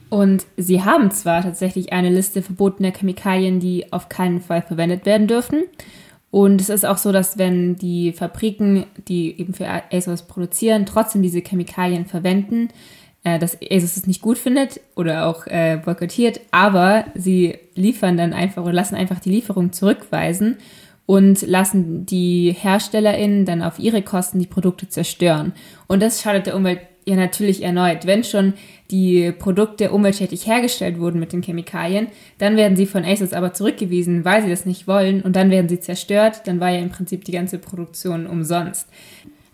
Und 0.09 0.45
sie 0.57 0.83
haben 0.83 1.09
zwar 1.09 1.41
tatsächlich 1.41 1.91
eine 1.91 2.11
Liste 2.11 2.43
verbotener 2.43 2.91
Chemikalien, 2.91 3.59
die 3.59 3.91
auf 3.91 4.09
keinen 4.09 4.41
Fall 4.41 4.61
verwendet 4.61 5.07
werden 5.07 5.27
dürfen. 5.27 5.63
Und 6.33 6.61
es 6.61 6.69
ist 6.69 6.83
auch 6.83 6.97
so, 6.97 7.11
dass 7.11 7.37
wenn 7.37 7.75
die 7.75 8.11
Fabriken, 8.11 8.87
die 9.07 9.39
eben 9.39 9.53
für 9.53 9.67
ASOS 9.67 10.23
produzieren, 10.23 10.87
trotzdem 10.87 11.21
diese 11.21 11.41
Chemikalien 11.41 12.07
verwenden, 12.07 12.69
äh, 13.23 13.37
dass 13.37 13.55
ASOS 13.61 13.97
es 13.97 14.07
nicht 14.07 14.23
gut 14.23 14.39
findet 14.39 14.81
oder 14.95 15.27
auch 15.27 15.45
äh, 15.45 15.79
boykottiert, 15.85 16.39
aber 16.49 17.05
sie 17.13 17.59
liefern 17.75 18.17
dann 18.17 18.33
einfach 18.33 18.63
oder 18.63 18.73
lassen 18.73 18.95
einfach 18.95 19.19
die 19.19 19.29
Lieferung 19.29 19.73
zurückweisen 19.73 20.57
und 21.05 21.43
lassen 21.43 22.07
die 22.07 22.55
HerstellerInnen 22.59 23.45
dann 23.45 23.61
auf 23.61 23.77
ihre 23.77 24.01
Kosten 24.01 24.39
die 24.39 24.47
Produkte 24.47 24.89
zerstören. 24.89 25.53
Und 25.85 26.01
das 26.01 26.23
schadet 26.23 26.47
der 26.47 26.55
Umwelt 26.55 26.79
ja 27.05 27.15
natürlich 27.15 27.61
erneut. 27.61 28.07
Wenn 28.07 28.23
schon 28.23 28.53
die 28.93 29.31
Produkte 29.31 29.91
umweltschädlich 29.91 30.45
hergestellt 30.45 30.99
wurden 30.99 31.19
mit 31.19 31.33
den 31.33 31.41
Chemikalien, 31.41 32.07
dann 32.37 32.55
werden 32.55 32.77
sie 32.77 32.85
von 32.85 33.03
ASOS 33.03 33.33
aber 33.33 33.51
zurückgewiesen, 33.51 34.23
weil 34.23 34.43
sie 34.43 34.49
das 34.49 34.67
nicht 34.67 34.87
wollen 34.87 35.23
und 35.23 35.35
dann 35.35 35.49
werden 35.49 35.67
sie 35.67 35.79
zerstört. 35.79 36.43
Dann 36.45 36.59
war 36.59 36.69
ja 36.69 36.79
im 36.79 36.91
Prinzip 36.91 37.25
die 37.25 37.31
ganze 37.31 37.57
Produktion 37.57 38.27
umsonst. 38.27 38.87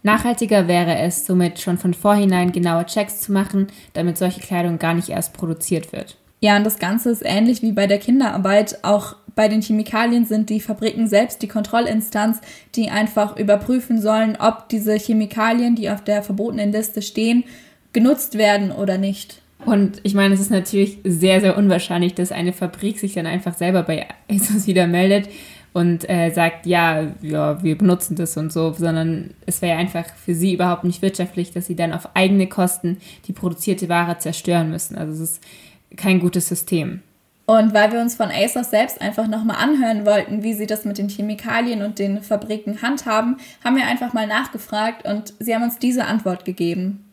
Nachhaltiger 0.03 0.67
wäre 0.67 0.97
es, 0.99 1.25
somit 1.25 1.59
schon 1.59 1.77
von 1.77 1.93
vorhinein 1.93 2.51
genaue 2.51 2.85
Checks 2.85 3.21
zu 3.21 3.31
machen, 3.31 3.67
damit 3.93 4.17
solche 4.17 4.41
Kleidung 4.41 4.77
gar 4.77 4.93
nicht 4.93 5.09
erst 5.09 5.33
produziert 5.33 5.93
wird. 5.93 6.17
Ja, 6.41 6.57
und 6.57 6.65
das 6.65 6.79
Ganze 6.79 7.09
ist 7.09 7.23
ähnlich 7.25 7.61
wie 7.61 7.71
bei 7.71 7.87
der 7.87 7.97
Kinderarbeit. 7.97 8.79
Auch 8.83 9.15
bei 9.35 9.47
den 9.47 9.61
Chemikalien 9.61 10.25
sind 10.25 10.49
die 10.49 10.59
Fabriken 10.59 11.07
selbst 11.07 11.41
die 11.41 11.47
Kontrollinstanz, 11.47 12.39
die 12.75 12.89
einfach 12.89 13.37
überprüfen 13.37 14.01
sollen, 14.01 14.37
ob 14.37 14.67
diese 14.67 14.95
Chemikalien, 14.95 15.75
die 15.75 15.89
auf 15.89 16.03
der 16.03 16.23
verbotenen 16.23 16.73
Liste 16.73 17.01
stehen, 17.01 17.45
genutzt 17.93 18.37
werden 18.37 18.71
oder 18.71 18.97
nicht. 18.97 19.41
Und 19.65 19.99
ich 20.03 20.13
meine, 20.13 20.33
es 20.33 20.39
ist 20.39 20.51
natürlich 20.51 20.99
sehr, 21.03 21.41
sehr 21.41 21.57
unwahrscheinlich, 21.57 22.13
dass 22.15 22.31
eine 22.31 22.53
Fabrik 22.53 22.99
sich 22.99 23.13
dann 23.13 23.25
einfach 23.25 23.55
selber 23.55 23.83
bei 23.83 24.07
ASOS 24.29 24.67
wieder 24.67 24.87
meldet 24.87 25.29
und 25.73 26.09
äh, 26.09 26.31
sagt, 26.31 26.65
ja, 26.65 27.11
ja, 27.21 27.61
wir 27.61 27.77
benutzen 27.77 28.15
das 28.15 28.37
und 28.37 28.51
so, 28.51 28.73
sondern 28.73 29.31
es 29.45 29.61
wäre 29.61 29.77
einfach 29.77 30.05
für 30.15 30.33
sie 30.33 30.53
überhaupt 30.53 30.83
nicht 30.83 31.01
wirtschaftlich, 31.01 31.51
dass 31.51 31.67
sie 31.67 31.75
dann 31.75 31.93
auf 31.93 32.15
eigene 32.15 32.47
Kosten 32.47 32.97
die 33.27 33.33
produzierte 33.33 33.89
Ware 33.89 34.17
zerstören 34.17 34.71
müssen. 34.71 34.97
Also 34.97 35.13
es 35.13 35.31
ist 35.31 35.43
kein 35.97 36.19
gutes 36.19 36.47
System. 36.47 37.01
Und 37.45 37.73
weil 37.73 37.91
wir 37.91 37.99
uns 37.99 38.15
von 38.15 38.29
ASOS 38.29 38.69
selbst 38.69 39.01
einfach 39.01 39.27
nochmal 39.27 39.57
anhören 39.57 40.05
wollten, 40.05 40.43
wie 40.43 40.53
sie 40.53 40.67
das 40.67 40.85
mit 40.85 40.99
den 40.99 41.09
Chemikalien 41.09 41.81
und 41.81 41.97
den 41.97 42.21
Fabriken 42.21 42.81
handhaben, 42.83 43.37
haben 43.63 43.75
wir 43.75 43.87
einfach 43.87 44.13
mal 44.13 44.27
nachgefragt 44.27 45.05
und 45.05 45.33
sie 45.39 45.55
haben 45.55 45.63
uns 45.63 45.79
diese 45.79 46.05
Antwort 46.05 46.45
gegeben. 46.45 47.08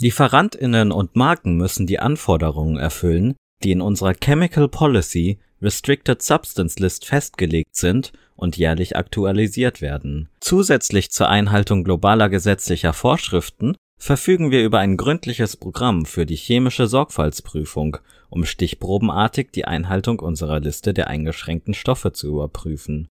Lieferantinnen 0.00 0.92
und 0.92 1.16
Marken 1.16 1.56
müssen 1.56 1.86
die 1.86 1.98
Anforderungen 1.98 2.76
erfüllen, 2.76 3.34
die 3.64 3.72
in 3.72 3.80
unserer 3.80 4.14
Chemical 4.14 4.68
Policy 4.68 5.38
Restricted 5.60 6.22
Substance 6.22 6.78
List 6.78 7.04
festgelegt 7.04 7.74
sind 7.74 8.12
und 8.36 8.56
jährlich 8.56 8.96
aktualisiert 8.96 9.80
werden. 9.80 10.28
Zusätzlich 10.40 11.10
zur 11.10 11.28
Einhaltung 11.28 11.82
globaler 11.82 12.28
gesetzlicher 12.28 12.92
Vorschriften 12.92 13.74
verfügen 14.00 14.52
wir 14.52 14.64
über 14.64 14.78
ein 14.78 14.96
gründliches 14.96 15.56
Programm 15.56 16.06
für 16.06 16.24
die 16.24 16.36
chemische 16.36 16.86
Sorgfaltsprüfung, 16.86 17.96
um 18.30 18.44
stichprobenartig 18.44 19.50
die 19.50 19.64
Einhaltung 19.64 20.20
unserer 20.20 20.60
Liste 20.60 20.94
der 20.94 21.08
eingeschränkten 21.08 21.74
Stoffe 21.74 22.12
zu 22.12 22.28
überprüfen. 22.28 23.08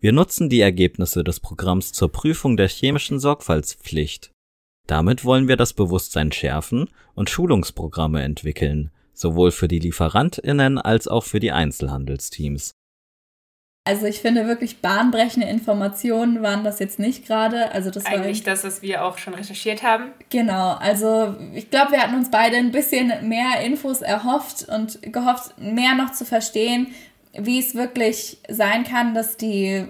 Wir 0.00 0.12
nutzen 0.12 0.48
die 0.48 0.60
Ergebnisse 0.60 1.22
des 1.22 1.38
Programms 1.38 1.92
zur 1.92 2.10
Prüfung 2.10 2.56
der 2.56 2.68
chemischen 2.68 3.20
Sorgfaltspflicht. 3.20 4.33
Damit 4.86 5.24
wollen 5.24 5.48
wir 5.48 5.56
das 5.56 5.72
Bewusstsein 5.72 6.30
schärfen 6.32 6.90
und 7.14 7.30
Schulungsprogramme 7.30 8.22
entwickeln, 8.22 8.90
sowohl 9.12 9.50
für 9.50 9.68
die 9.68 9.78
Lieferantinnen 9.78 10.78
als 10.78 11.08
auch 11.08 11.24
für 11.24 11.40
die 11.40 11.52
Einzelhandelsteams. 11.52 12.72
Also 13.86 14.06
ich 14.06 14.20
finde 14.20 14.46
wirklich 14.46 14.78
bahnbrechende 14.80 15.46
Informationen 15.46 16.42
waren 16.42 16.64
das 16.64 16.78
jetzt 16.78 16.98
nicht 16.98 17.26
gerade. 17.26 17.70
Also 17.72 17.90
das 17.90 18.06
eigentlich 18.06 18.46
war, 18.46 18.54
das, 18.54 18.64
was 18.64 18.80
wir 18.80 19.04
auch 19.04 19.18
schon 19.18 19.34
recherchiert 19.34 19.82
haben. 19.82 20.12
Genau. 20.30 20.72
Also 20.72 21.36
ich 21.52 21.70
glaube, 21.70 21.92
wir 21.92 22.00
hatten 22.00 22.14
uns 22.14 22.30
beide 22.30 22.56
ein 22.56 22.72
bisschen 22.72 23.12
mehr 23.28 23.60
Infos 23.62 24.00
erhofft 24.00 24.66
und 24.70 25.12
gehofft, 25.12 25.58
mehr 25.58 25.94
noch 25.94 26.12
zu 26.12 26.24
verstehen, 26.24 26.88
wie 27.34 27.58
es 27.58 27.74
wirklich 27.74 28.38
sein 28.48 28.84
kann, 28.84 29.12
dass 29.12 29.36
die 29.36 29.86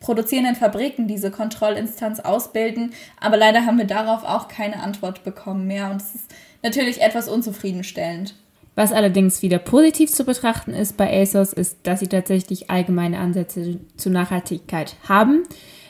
produzierenden 0.00 0.56
Fabriken 0.56 1.06
diese 1.06 1.30
Kontrollinstanz 1.30 2.20
ausbilden. 2.20 2.92
Aber 3.20 3.36
leider 3.36 3.66
haben 3.66 3.78
wir 3.78 3.86
darauf 3.86 4.24
auch 4.24 4.48
keine 4.48 4.82
Antwort 4.82 5.22
bekommen 5.24 5.66
mehr 5.66 5.90
und 5.90 6.02
es 6.02 6.14
ist 6.14 6.34
natürlich 6.62 7.00
etwas 7.00 7.28
unzufriedenstellend. 7.28 8.34
Was 8.74 8.92
allerdings 8.92 9.42
wieder 9.42 9.58
positiv 9.58 10.10
zu 10.10 10.24
betrachten 10.24 10.72
ist 10.72 10.96
bei 10.96 11.20
ASOS, 11.20 11.52
ist, 11.52 11.78
dass 11.82 12.00
sie 12.00 12.08
tatsächlich 12.08 12.70
allgemeine 12.70 13.18
Ansätze 13.18 13.78
zur 13.96 14.12
Nachhaltigkeit 14.12 14.96
haben. 15.08 15.42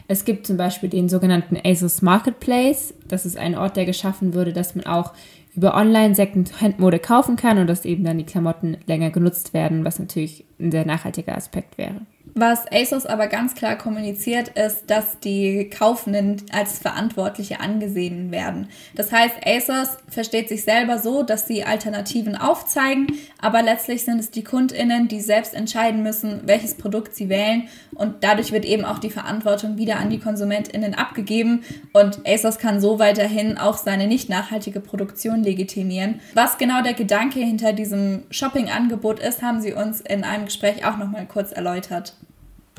Es 0.09 0.25
gibt 0.25 0.46
zum 0.46 0.57
Beispiel 0.57 0.88
den 0.88 1.09
sogenannten 1.09 1.57
ASOS 1.62 2.03
Marketplace. 2.03 2.94
Das 3.07 3.27
ist 3.27 3.37
ein 3.37 3.57
Ort, 3.57 3.77
der 3.77 3.85
geschaffen 3.85 4.35
wurde, 4.35 4.53
dass 4.53 4.75
man 4.75 4.87
auch 4.87 5.12
über 5.55 5.77
Online 5.77 6.14
Second-Hand-Mode 6.14 6.99
kaufen 6.99 7.37
kann 7.37 7.59
und 7.59 7.66
dass 7.66 7.85
eben 7.85 8.03
dann 8.03 8.18
die 8.18 8.25
Klamotten 8.25 8.79
länger 8.87 9.11
genutzt 9.11 9.53
werden, 9.55 9.85
was 9.85 9.99
natürlich 9.99 10.44
ein 10.59 10.73
sehr 10.73 10.85
nachhaltiger 10.85 11.37
Aspekt 11.37 11.79
wäre. 11.79 12.01
Was 12.35 12.71
ASOS 12.71 13.07
aber 13.07 13.27
ganz 13.27 13.55
klar 13.55 13.77
kommuniziert, 13.77 14.49
ist, 14.51 14.90
dass 14.90 15.19
die 15.21 15.69
Kaufenden 15.69 16.43
als 16.53 16.79
Verantwortliche 16.79 17.61
angesehen 17.61 18.31
werden. 18.31 18.69
Das 18.95 19.12
heißt, 19.12 19.35
ASOS 19.45 19.99
versteht 20.09 20.49
sich 20.49 20.64
selber 20.64 20.99
so, 20.99 21.23
dass 21.23 21.47
sie 21.47 21.64
Alternativen 21.64 22.37
aufzeigen, 22.37 23.07
aber 23.40 23.62
letztlich 23.62 24.05
sind 24.05 24.21
es 24.21 24.31
die 24.31 24.45
KundInnen, 24.45 25.09
die 25.09 25.21
selbst 25.21 25.55
entscheiden 25.55 26.03
müssen, 26.03 26.43
welches 26.45 26.75
Produkt 26.75 27.14
sie 27.14 27.29
wählen 27.29 27.69
und 27.95 28.23
dadurch 28.23 28.53
wird 28.53 28.64
eben 28.64 28.85
auch 28.85 28.99
die 28.99 29.11
Verantwortung 29.11 29.77
wieder 29.77 29.99
an 29.99 30.11
die 30.11 30.19
KonsumentInnen 30.19 30.95
abgegeben 30.95 31.64
und 31.93 32.27
ASOS 32.27 32.59
kann 32.59 32.81
so 32.81 32.99
weiterhin 32.99 33.59
auch 33.59 33.77
seine 33.77 34.07
nicht 34.07 34.29
nachhaltige 34.29 34.81
Produktion 34.81 35.43
legitimieren. 35.43 36.21
Was 36.35 36.59
genau 36.59 36.83
der 36.83 36.95
Gedanke 36.95 37.40
hinter 37.40 37.73
diesem 37.73 38.23
Shopping-Angebot 38.31 39.19
ist, 39.19 39.43
haben 39.43 39.61
sie 39.61 39.73
uns 39.73 40.01
in 40.01 40.25
einem 40.25 40.47
Gespräch 40.47 40.85
auch 40.85 40.97
nochmal 40.97 41.27
kurz 41.27 41.53
erläutert. 41.53 42.14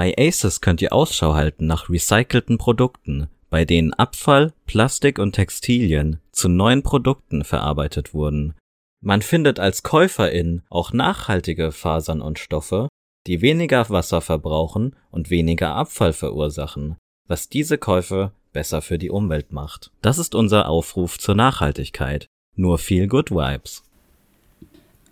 Bei 0.01 0.15
Aces 0.17 0.61
könnt 0.61 0.81
ihr 0.81 0.93
Ausschau 0.93 1.35
halten 1.35 1.67
nach 1.67 1.87
recycelten 1.87 2.57
Produkten, 2.57 3.27
bei 3.51 3.65
denen 3.65 3.93
Abfall, 3.93 4.51
Plastik 4.65 5.19
und 5.19 5.33
Textilien 5.33 6.19
zu 6.31 6.49
neuen 6.49 6.81
Produkten 6.81 7.43
verarbeitet 7.43 8.11
wurden. 8.11 8.55
Man 8.99 9.21
findet 9.21 9.59
als 9.59 9.83
Käuferin 9.83 10.63
auch 10.71 10.91
nachhaltige 10.91 11.71
Fasern 11.71 12.19
und 12.23 12.39
Stoffe, 12.39 12.87
die 13.27 13.43
weniger 13.43 13.87
Wasser 13.91 14.21
verbrauchen 14.21 14.95
und 15.11 15.29
weniger 15.29 15.75
Abfall 15.75 16.13
verursachen, 16.13 16.95
was 17.27 17.47
diese 17.47 17.77
Käufe 17.77 18.31
besser 18.53 18.81
für 18.81 18.97
die 18.97 19.11
Umwelt 19.11 19.51
macht. 19.51 19.91
Das 20.01 20.17
ist 20.17 20.33
unser 20.33 20.67
Aufruf 20.67 21.19
zur 21.19 21.35
Nachhaltigkeit. 21.35 22.25
Nur 22.55 22.79
viel 22.79 23.05
Good 23.05 23.29
Vibes. 23.29 23.83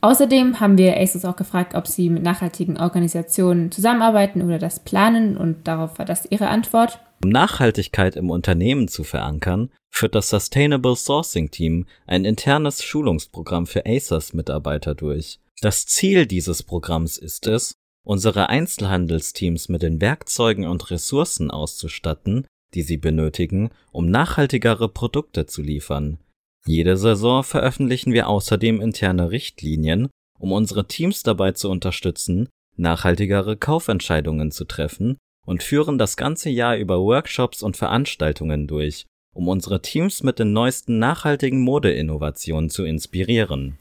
Außerdem 0.02 0.60
haben 0.62 0.78
wir 0.78 0.98
ACES 0.98 1.26
auch 1.26 1.36
gefragt, 1.36 1.76
ob 1.76 1.86
sie 1.86 2.10
mit 2.10 2.24
nachhaltigen 2.24 2.78
Organisationen 2.78 3.72
zusammenarbeiten 3.72 4.42
oder 4.42 4.58
das 4.58 4.80
planen 4.80 5.36
und 5.36 5.68
darauf 5.68 6.00
war 6.00 6.06
das 6.06 6.26
ihre 6.30 6.48
Antwort. 6.48 7.00
Um 7.22 7.30
Nachhaltigkeit 7.32 8.16
im 8.16 8.30
Unternehmen 8.30 8.88
zu 8.88 9.04
verankern, 9.04 9.70
führt 9.90 10.16
das 10.16 10.30
Sustainable 10.30 10.96
Sourcing 10.96 11.52
Team 11.52 11.86
ein 12.08 12.24
internes 12.24 12.82
Schulungsprogramm 12.82 13.68
für 13.68 13.86
ACES-Mitarbeiter 13.86 14.96
durch. 14.96 15.40
Das 15.62 15.86
Ziel 15.86 16.26
dieses 16.26 16.64
Programms 16.64 17.18
ist 17.18 17.46
es, 17.48 17.74
unsere 18.06 18.48
Einzelhandelsteams 18.48 19.68
mit 19.68 19.82
den 19.82 20.00
Werkzeugen 20.00 20.66
und 20.66 20.90
Ressourcen 20.92 21.52
auszustatten, 21.52 22.48
die 22.74 22.84
sie 22.84 22.98
benötigen, 22.98 23.70
um 23.92 24.10
nachhaltigere 24.10 24.88
Produkte 24.88 25.46
zu 25.46 25.62
liefern. 25.62 26.20
Jede 26.70 26.98
Saison 26.98 27.44
veröffentlichen 27.44 28.14
wir 28.14 28.28
außerdem 28.28 28.80
interne 28.80 29.32
Richtlinien, 29.32 30.08
um 30.38 30.52
unsere 30.52 30.86
Teams 30.86 31.24
dabei 31.24 31.54
zu 31.54 31.68
unterstützen, 31.68 32.48
nachhaltigere 32.78 33.58
Kaufentscheidungen 33.58 34.52
zu 34.52 34.66
treffen 34.66 35.18
und 35.48 35.64
führen 35.64 35.98
das 35.98 36.16
ganze 36.16 36.52
Jahr 36.52 36.78
über 36.78 37.00
Workshops 37.00 37.64
und 37.64 37.76
Veranstaltungen 37.76 38.68
durch, 38.68 39.08
um 39.34 39.48
unsere 39.48 39.82
Teams 39.82 40.22
mit 40.22 40.38
den 40.38 40.54
neuesten 40.54 41.00
nachhaltigen 41.00 41.60
Modeinnovationen 41.62 42.70
zu 42.70 42.84
inspirieren. 42.86 43.80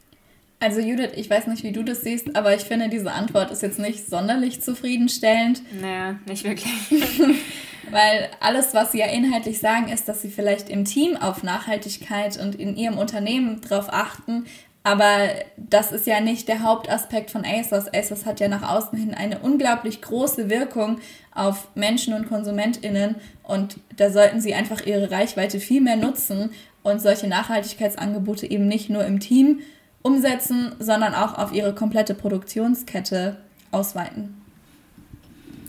Also 0.58 0.80
Judith, 0.80 1.10
ich 1.14 1.28
weiß 1.28 1.46
nicht, 1.48 1.64
wie 1.64 1.72
du 1.72 1.84
das 1.84 2.00
siehst, 2.00 2.34
aber 2.36 2.54
ich 2.54 2.62
finde, 2.62 2.88
diese 2.88 3.12
Antwort 3.12 3.50
ist 3.50 3.62
jetzt 3.62 3.78
nicht 3.78 4.08
sonderlich 4.08 4.62
zufriedenstellend. 4.62 5.60
Naja, 5.82 6.18
nicht 6.26 6.44
wirklich. 6.44 6.72
Weil 7.90 8.28
alles, 8.40 8.74
was 8.74 8.92
sie 8.92 8.98
ja 8.98 9.06
inhaltlich 9.06 9.60
sagen, 9.60 9.88
ist, 9.88 10.08
dass 10.08 10.22
sie 10.22 10.30
vielleicht 10.30 10.68
im 10.68 10.84
Team 10.84 11.16
auf 11.16 11.42
Nachhaltigkeit 11.42 12.38
und 12.38 12.54
in 12.54 12.76
ihrem 12.76 12.98
Unternehmen 12.98 13.60
drauf 13.60 13.86
achten. 13.90 14.46
Aber 14.84 15.28
das 15.56 15.92
ist 15.92 16.06
ja 16.06 16.20
nicht 16.20 16.48
der 16.48 16.62
Hauptaspekt 16.62 17.30
von 17.30 17.44
ASOS. 17.44 17.92
ASOS 17.92 18.24
hat 18.24 18.40
ja 18.40 18.48
nach 18.48 18.62
außen 18.62 18.98
hin 18.98 19.14
eine 19.14 19.40
unglaublich 19.40 20.00
große 20.00 20.48
Wirkung 20.48 20.98
auf 21.34 21.68
Menschen 21.74 22.14
und 22.14 22.28
KonsumentInnen. 22.28 23.16
Und 23.42 23.80
da 23.96 24.10
sollten 24.10 24.40
sie 24.40 24.54
einfach 24.54 24.86
ihre 24.86 25.10
Reichweite 25.10 25.60
viel 25.60 25.80
mehr 25.80 25.96
nutzen 25.96 26.50
und 26.82 27.02
solche 27.02 27.28
Nachhaltigkeitsangebote 27.28 28.50
eben 28.50 28.66
nicht 28.66 28.88
nur 28.88 29.04
im 29.04 29.20
Team 29.20 29.60
umsetzen, 30.02 30.74
sondern 30.78 31.14
auch 31.14 31.36
auf 31.36 31.52
ihre 31.52 31.74
komplette 31.74 32.14
Produktionskette 32.14 33.36
ausweiten. 33.70 34.37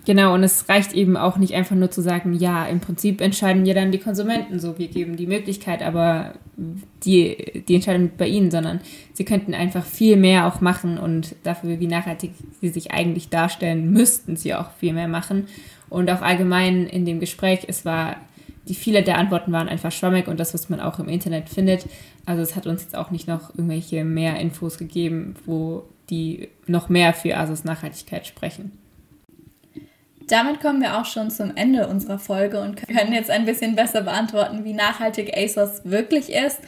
Genau, 0.10 0.34
und 0.34 0.42
es 0.42 0.68
reicht 0.68 0.94
eben 0.94 1.16
auch 1.18 1.38
nicht 1.38 1.54
einfach 1.54 1.76
nur 1.76 1.92
zu 1.92 2.02
sagen, 2.02 2.34
ja, 2.34 2.66
im 2.66 2.80
Prinzip 2.80 3.22
entscheiden 3.22 3.68
ja 3.68 3.76
dann 3.76 3.92
die 3.92 4.00
Konsumenten 4.00 4.58
so, 4.60 4.80
wir 4.80 4.88
geben 4.88 5.18
die 5.18 5.28
Möglichkeit, 5.28 5.84
aber 5.84 6.34
die, 7.06 7.62
die 7.68 7.76
Entscheidung 7.76 8.10
bei 8.18 8.28
ihnen, 8.28 8.50
sondern 8.50 8.82
sie 9.14 9.24
könnten 9.24 9.54
einfach 9.54 9.86
viel 9.86 10.18
mehr 10.18 10.48
auch 10.48 10.62
machen 10.62 10.98
und 10.98 11.36
dafür, 11.44 11.80
wie 11.80 11.86
nachhaltig 11.86 12.32
sie 12.60 12.70
sich 12.70 12.90
eigentlich 12.90 13.30
darstellen, 13.30 13.92
müssten 13.94 14.36
sie 14.36 14.56
auch 14.56 14.72
viel 14.72 14.94
mehr 14.94 15.08
machen. 15.08 15.46
Und 15.90 16.10
auch 16.10 16.24
allgemein 16.24 16.88
in 16.88 17.06
dem 17.06 17.20
Gespräch, 17.20 17.66
es 17.68 17.86
war, 17.86 18.16
die 18.68 18.74
viele 18.74 19.04
der 19.04 19.20
Antworten 19.20 19.52
waren 19.52 19.70
einfach 19.70 19.92
schwammig 19.92 20.28
und 20.28 20.40
das, 20.40 20.56
was 20.56 20.70
man 20.70 20.80
auch 20.80 20.98
im 20.98 21.08
Internet 21.08 21.50
findet. 21.50 21.86
Also 22.26 22.42
es 22.42 22.56
hat 22.56 22.66
uns 22.66 22.82
jetzt 22.82 22.96
auch 22.96 23.12
nicht 23.12 23.28
noch 23.28 23.54
irgendwelche 23.54 24.04
mehr 24.04 24.40
Infos 24.40 24.80
gegeben, 24.80 25.36
wo 25.46 25.84
die 26.10 26.50
noch 26.66 26.90
mehr 26.90 27.14
für 27.14 27.38
Asus 27.38 27.64
Nachhaltigkeit 27.64 28.26
sprechen. 28.26 28.72
Damit 30.30 30.62
kommen 30.62 30.82
wir 30.82 31.00
auch 31.00 31.06
schon 31.06 31.32
zum 31.32 31.56
Ende 31.56 31.88
unserer 31.88 32.20
Folge 32.20 32.62
und 32.62 32.76
können 32.88 33.14
jetzt 33.14 33.32
ein 33.32 33.46
bisschen 33.46 33.76
besser 33.76 34.02
beantworten, 34.02 34.64
wie 34.64 34.74
nachhaltig 34.74 35.36
ASOS 35.36 35.82
wirklich 35.86 36.32
ist. 36.32 36.60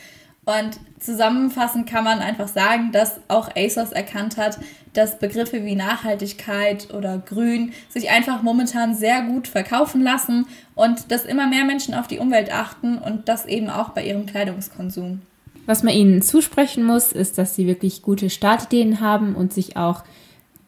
Und 0.45 0.79
zusammenfassend 0.99 1.87
kann 1.87 2.03
man 2.03 2.19
einfach 2.19 2.47
sagen, 2.47 2.91
dass 2.91 3.19
auch 3.27 3.55
ASOS 3.55 3.91
erkannt 3.91 4.37
hat, 4.37 4.59
dass 4.93 5.19
Begriffe 5.19 5.63
wie 5.63 5.75
Nachhaltigkeit 5.75 6.91
oder 6.91 7.19
Grün 7.19 7.73
sich 7.89 8.09
einfach 8.09 8.41
momentan 8.41 8.95
sehr 8.95 9.21
gut 9.21 9.47
verkaufen 9.47 10.01
lassen 10.01 10.47
und 10.73 11.11
dass 11.11 11.25
immer 11.25 11.47
mehr 11.47 11.63
Menschen 11.63 11.93
auf 11.93 12.07
die 12.07 12.17
Umwelt 12.17 12.51
achten 12.51 12.97
und 12.97 13.29
das 13.29 13.45
eben 13.45 13.69
auch 13.69 13.89
bei 13.89 14.03
ihrem 14.03 14.25
Kleidungskonsum. 14.25 15.21
Was 15.67 15.83
man 15.83 15.93
ihnen 15.93 16.23
zusprechen 16.23 16.83
muss, 16.83 17.11
ist, 17.11 17.37
dass 17.37 17.55
sie 17.55 17.67
wirklich 17.67 18.01
gute 18.01 18.31
Startideen 18.31 18.99
haben 18.99 19.35
und 19.35 19.53
sich 19.53 19.77
auch 19.77 20.03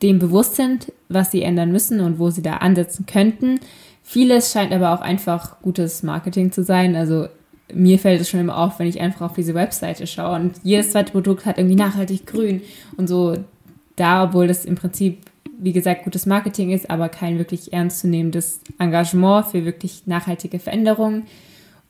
dem 0.04 0.20
bewusst 0.20 0.56
sind, 0.56 0.92
was 1.14 1.32
sie 1.32 1.44
ändern 1.44 1.72
müssen 1.72 2.00
und 2.00 2.20
wo 2.20 2.30
sie 2.30 2.42
da 2.42 2.58
ansetzen 2.58 3.06
könnten. 3.06 3.60
Vieles 4.04 4.52
scheint 4.52 4.74
aber 4.74 4.94
auch 4.94 5.02
einfach 5.02 5.62
gutes 5.62 6.04
Marketing 6.04 6.52
zu 6.52 6.64
sein. 6.64 6.96
Also 6.96 7.28
mir 7.74 8.00
fällt 8.00 8.22
es 8.22 8.30
schon 8.30 8.40
immer 8.40 8.58
auf, 8.58 8.80
wenn 8.80 8.88
ich 8.88 9.00
einfach 9.00 9.22
auf 9.22 9.34
diese 9.34 9.54
Webseite 9.54 10.08
schaue 10.08 10.36
und 10.36 10.56
jedes 10.64 10.92
zweite 10.92 11.12
Produkt 11.12 11.46
hat 11.46 11.58
irgendwie 11.58 11.76
nachhaltig 11.76 12.26
grün 12.26 12.62
und 12.98 13.08
so 13.08 13.36
da, 13.96 14.24
obwohl 14.24 14.48
das 14.48 14.66
im 14.66 14.76
Prinzip, 14.76 15.20
wie 15.60 15.72
gesagt, 15.72 16.04
gutes 16.04 16.26
Marketing 16.26 16.72
ist, 16.72 16.90
aber 16.90 17.10
kein 17.10 17.38
wirklich 17.38 17.74
ernstzunehmendes 17.74 18.62
Engagement 18.80 19.48
für 19.48 19.66
wirklich 19.66 20.08
nachhaltige 20.08 20.60
Veränderungen. 20.60 21.24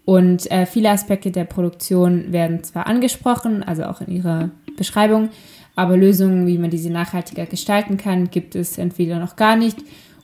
Und 0.05 0.51
äh, 0.51 0.65
viele 0.65 0.89
Aspekte 0.89 1.31
der 1.31 1.45
Produktion 1.45 2.33
werden 2.33 2.63
zwar 2.63 2.87
angesprochen, 2.87 3.63
also 3.63 3.83
auch 3.83 4.01
in 4.01 4.13
ihrer 4.13 4.49
Beschreibung, 4.77 5.29
aber 5.75 5.97
Lösungen, 5.97 6.47
wie 6.47 6.57
man 6.57 6.69
diese 6.69 6.91
nachhaltiger 6.91 7.45
gestalten 7.45 7.97
kann, 7.97 8.29
gibt 8.29 8.55
es 8.55 8.77
entweder 8.77 9.19
noch 9.19 9.35
gar 9.35 9.55
nicht 9.55 9.77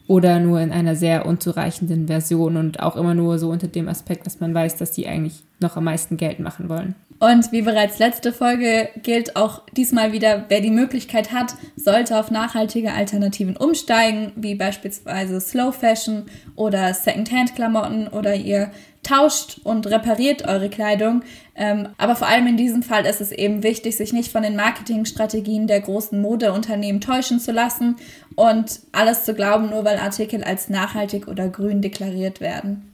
oder 0.07 0.39
nur 0.39 0.59
in 0.59 0.71
einer 0.71 0.95
sehr 0.95 1.27
unzureichenden 1.27 2.07
Version 2.07 2.57
und 2.57 2.79
auch 2.79 2.95
immer 2.95 3.13
nur 3.13 3.38
so 3.38 3.49
unter 3.49 3.67
dem 3.67 3.88
Aspekt, 3.88 4.25
dass 4.25 4.39
man 4.39 4.53
weiß, 4.55 4.77
dass 4.77 4.91
die 4.91 5.07
eigentlich 5.07 5.43
noch 5.59 5.77
am 5.77 5.83
meisten 5.83 6.17
Geld 6.17 6.39
machen 6.39 6.67
wollen. 6.67 6.95
Und 7.19 7.51
wie 7.51 7.62
bereits 7.62 7.99
letzte 7.99 8.31
Folge 8.31 8.89
gilt 9.03 9.35
auch 9.35 9.62
diesmal 9.75 10.13
wieder, 10.13 10.45
wer 10.47 10.62
die 10.62 10.71
Möglichkeit 10.71 11.33
hat, 11.33 11.53
sollte 11.75 12.17
auf 12.17 12.31
nachhaltige 12.31 12.93
Alternativen 12.93 13.57
umsteigen, 13.57 14.31
wie 14.35 14.55
beispielsweise 14.55 15.41
Slow 15.41 15.73
Fashion 15.73 16.23
oder 16.55 16.93
Secondhand-Klamotten 16.93 18.07
oder 18.07 18.35
ihr 18.35 18.71
tauscht 19.03 19.62
und 19.63 19.88
repariert 19.88 20.47
eure 20.47 20.69
Kleidung. 20.69 21.23
Ähm, 21.55 21.89
aber 21.97 22.15
vor 22.15 22.27
allem 22.27 22.47
in 22.47 22.57
diesem 22.57 22.83
Fall 22.83 23.05
ist 23.05 23.21
es 23.21 23.31
eben 23.31 23.63
wichtig, 23.63 23.97
sich 23.97 24.13
nicht 24.13 24.31
von 24.31 24.43
den 24.43 24.55
Marketingstrategien 24.55 25.67
der 25.67 25.81
großen 25.81 26.21
Modeunternehmen 26.21 27.01
täuschen 27.01 27.39
zu 27.39 27.51
lassen 27.51 27.95
und 28.35 28.81
alles 28.91 29.25
zu 29.25 29.33
glauben, 29.33 29.69
nur 29.69 29.85
weil 29.85 29.97
Artikel 29.97 30.43
als 30.43 30.69
nachhaltig 30.69 31.27
oder 31.27 31.49
grün 31.49 31.81
deklariert 31.81 32.41
werden. 32.41 32.85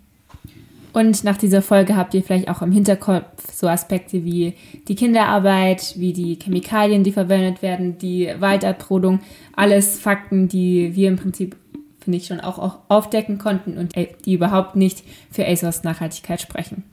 Und 0.95 1.25
nach 1.25 1.35
dieser 1.35 1.61
Folge 1.61 1.97
habt 1.97 2.13
ihr 2.13 2.23
vielleicht 2.23 2.47
auch 2.47 2.61
im 2.61 2.71
Hinterkopf 2.71 3.25
so 3.53 3.67
Aspekte 3.67 4.23
wie 4.23 4.53
die 4.87 4.95
Kinderarbeit, 4.95 5.95
wie 5.97 6.13
die 6.13 6.39
Chemikalien, 6.41 7.03
die 7.03 7.11
verwendet 7.11 7.61
werden, 7.61 7.97
die 7.97 8.31
Waldabrodung, 8.39 9.19
alles 9.57 9.99
Fakten, 9.99 10.47
die 10.47 10.95
wir 10.95 11.09
im 11.09 11.17
Prinzip 11.17 11.57
finde 12.05 12.17
ich, 12.17 12.27
schon 12.27 12.39
auch, 12.39 12.57
auch 12.57 12.79
aufdecken 12.87 13.37
konnten 13.37 13.77
und 13.77 13.93
die 14.25 14.33
überhaupt 14.33 14.75
nicht 14.75 15.03
für 15.29 15.45
ASOS 15.45 15.83
Nachhaltigkeit 15.83 16.39
sprechen. 16.39 16.83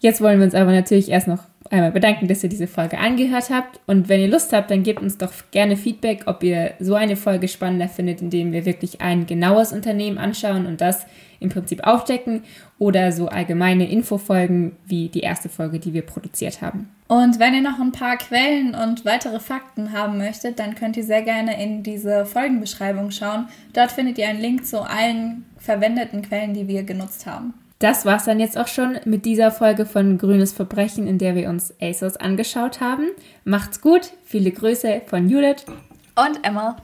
Jetzt 0.00 0.20
wollen 0.20 0.38
wir 0.38 0.44
uns 0.44 0.54
aber 0.54 0.72
natürlich 0.72 1.10
erst 1.10 1.28
noch 1.28 1.44
einmal 1.70 1.92
bedanken, 1.92 2.28
dass 2.28 2.42
ihr 2.42 2.48
diese 2.48 2.66
Folge 2.66 2.98
angehört 2.98 3.50
habt. 3.50 3.80
Und 3.86 4.08
wenn 4.08 4.20
ihr 4.20 4.28
Lust 4.28 4.52
habt, 4.52 4.70
dann 4.70 4.82
gebt 4.82 5.00
uns 5.00 5.18
doch 5.18 5.32
gerne 5.50 5.76
Feedback, 5.76 6.24
ob 6.26 6.42
ihr 6.42 6.74
so 6.78 6.94
eine 6.94 7.16
Folge 7.16 7.48
spannender 7.48 7.88
findet, 7.88 8.20
indem 8.20 8.52
wir 8.52 8.66
wirklich 8.66 9.00
ein 9.00 9.26
genaues 9.26 9.72
Unternehmen 9.72 10.18
anschauen 10.18 10.66
und 10.66 10.80
das 10.80 11.06
im 11.40 11.50
Prinzip 11.50 11.86
aufdecken 11.86 12.42
oder 12.78 13.12
so 13.12 13.28
allgemeine 13.28 13.88
Infofolgen 13.88 14.76
wie 14.86 15.08
die 15.08 15.20
erste 15.20 15.48
Folge, 15.48 15.78
die 15.78 15.92
wir 15.92 16.02
produziert 16.02 16.62
haben. 16.62 16.90
Und 17.06 17.38
wenn 17.38 17.54
ihr 17.54 17.60
noch 17.60 17.78
ein 17.78 17.92
paar 17.92 18.16
Quellen 18.16 18.74
und 18.74 19.04
weitere 19.04 19.38
Fakten 19.40 19.92
haben 19.92 20.16
möchtet, 20.16 20.58
dann 20.58 20.74
könnt 20.74 20.96
ihr 20.96 21.04
sehr 21.04 21.22
gerne 21.22 21.62
in 21.62 21.82
diese 21.82 22.24
Folgenbeschreibung 22.24 23.10
schauen. 23.10 23.46
Dort 23.74 23.92
findet 23.92 24.18
ihr 24.18 24.28
einen 24.28 24.40
Link 24.40 24.66
zu 24.66 24.80
allen 24.80 25.44
verwendeten 25.58 26.22
Quellen, 26.22 26.54
die 26.54 26.66
wir 26.66 26.82
genutzt 26.82 27.26
haben. 27.26 27.54
Das 27.78 28.06
war's 28.06 28.24
dann 28.24 28.40
jetzt 28.40 28.56
auch 28.56 28.68
schon 28.68 28.98
mit 29.04 29.24
dieser 29.24 29.50
Folge 29.50 29.84
von 29.84 30.16
Grünes 30.16 30.52
Verbrechen, 30.52 31.06
in 31.06 31.18
der 31.18 31.34
wir 31.34 31.48
uns 31.48 31.74
ASOS 31.80 32.16
angeschaut 32.16 32.80
haben. 32.80 33.08
Macht's 33.44 33.80
gut, 33.80 34.12
viele 34.24 34.52
Grüße 34.52 35.02
von 35.06 35.28
Judith 35.28 35.64
und 36.16 36.46
Emma. 36.46 36.76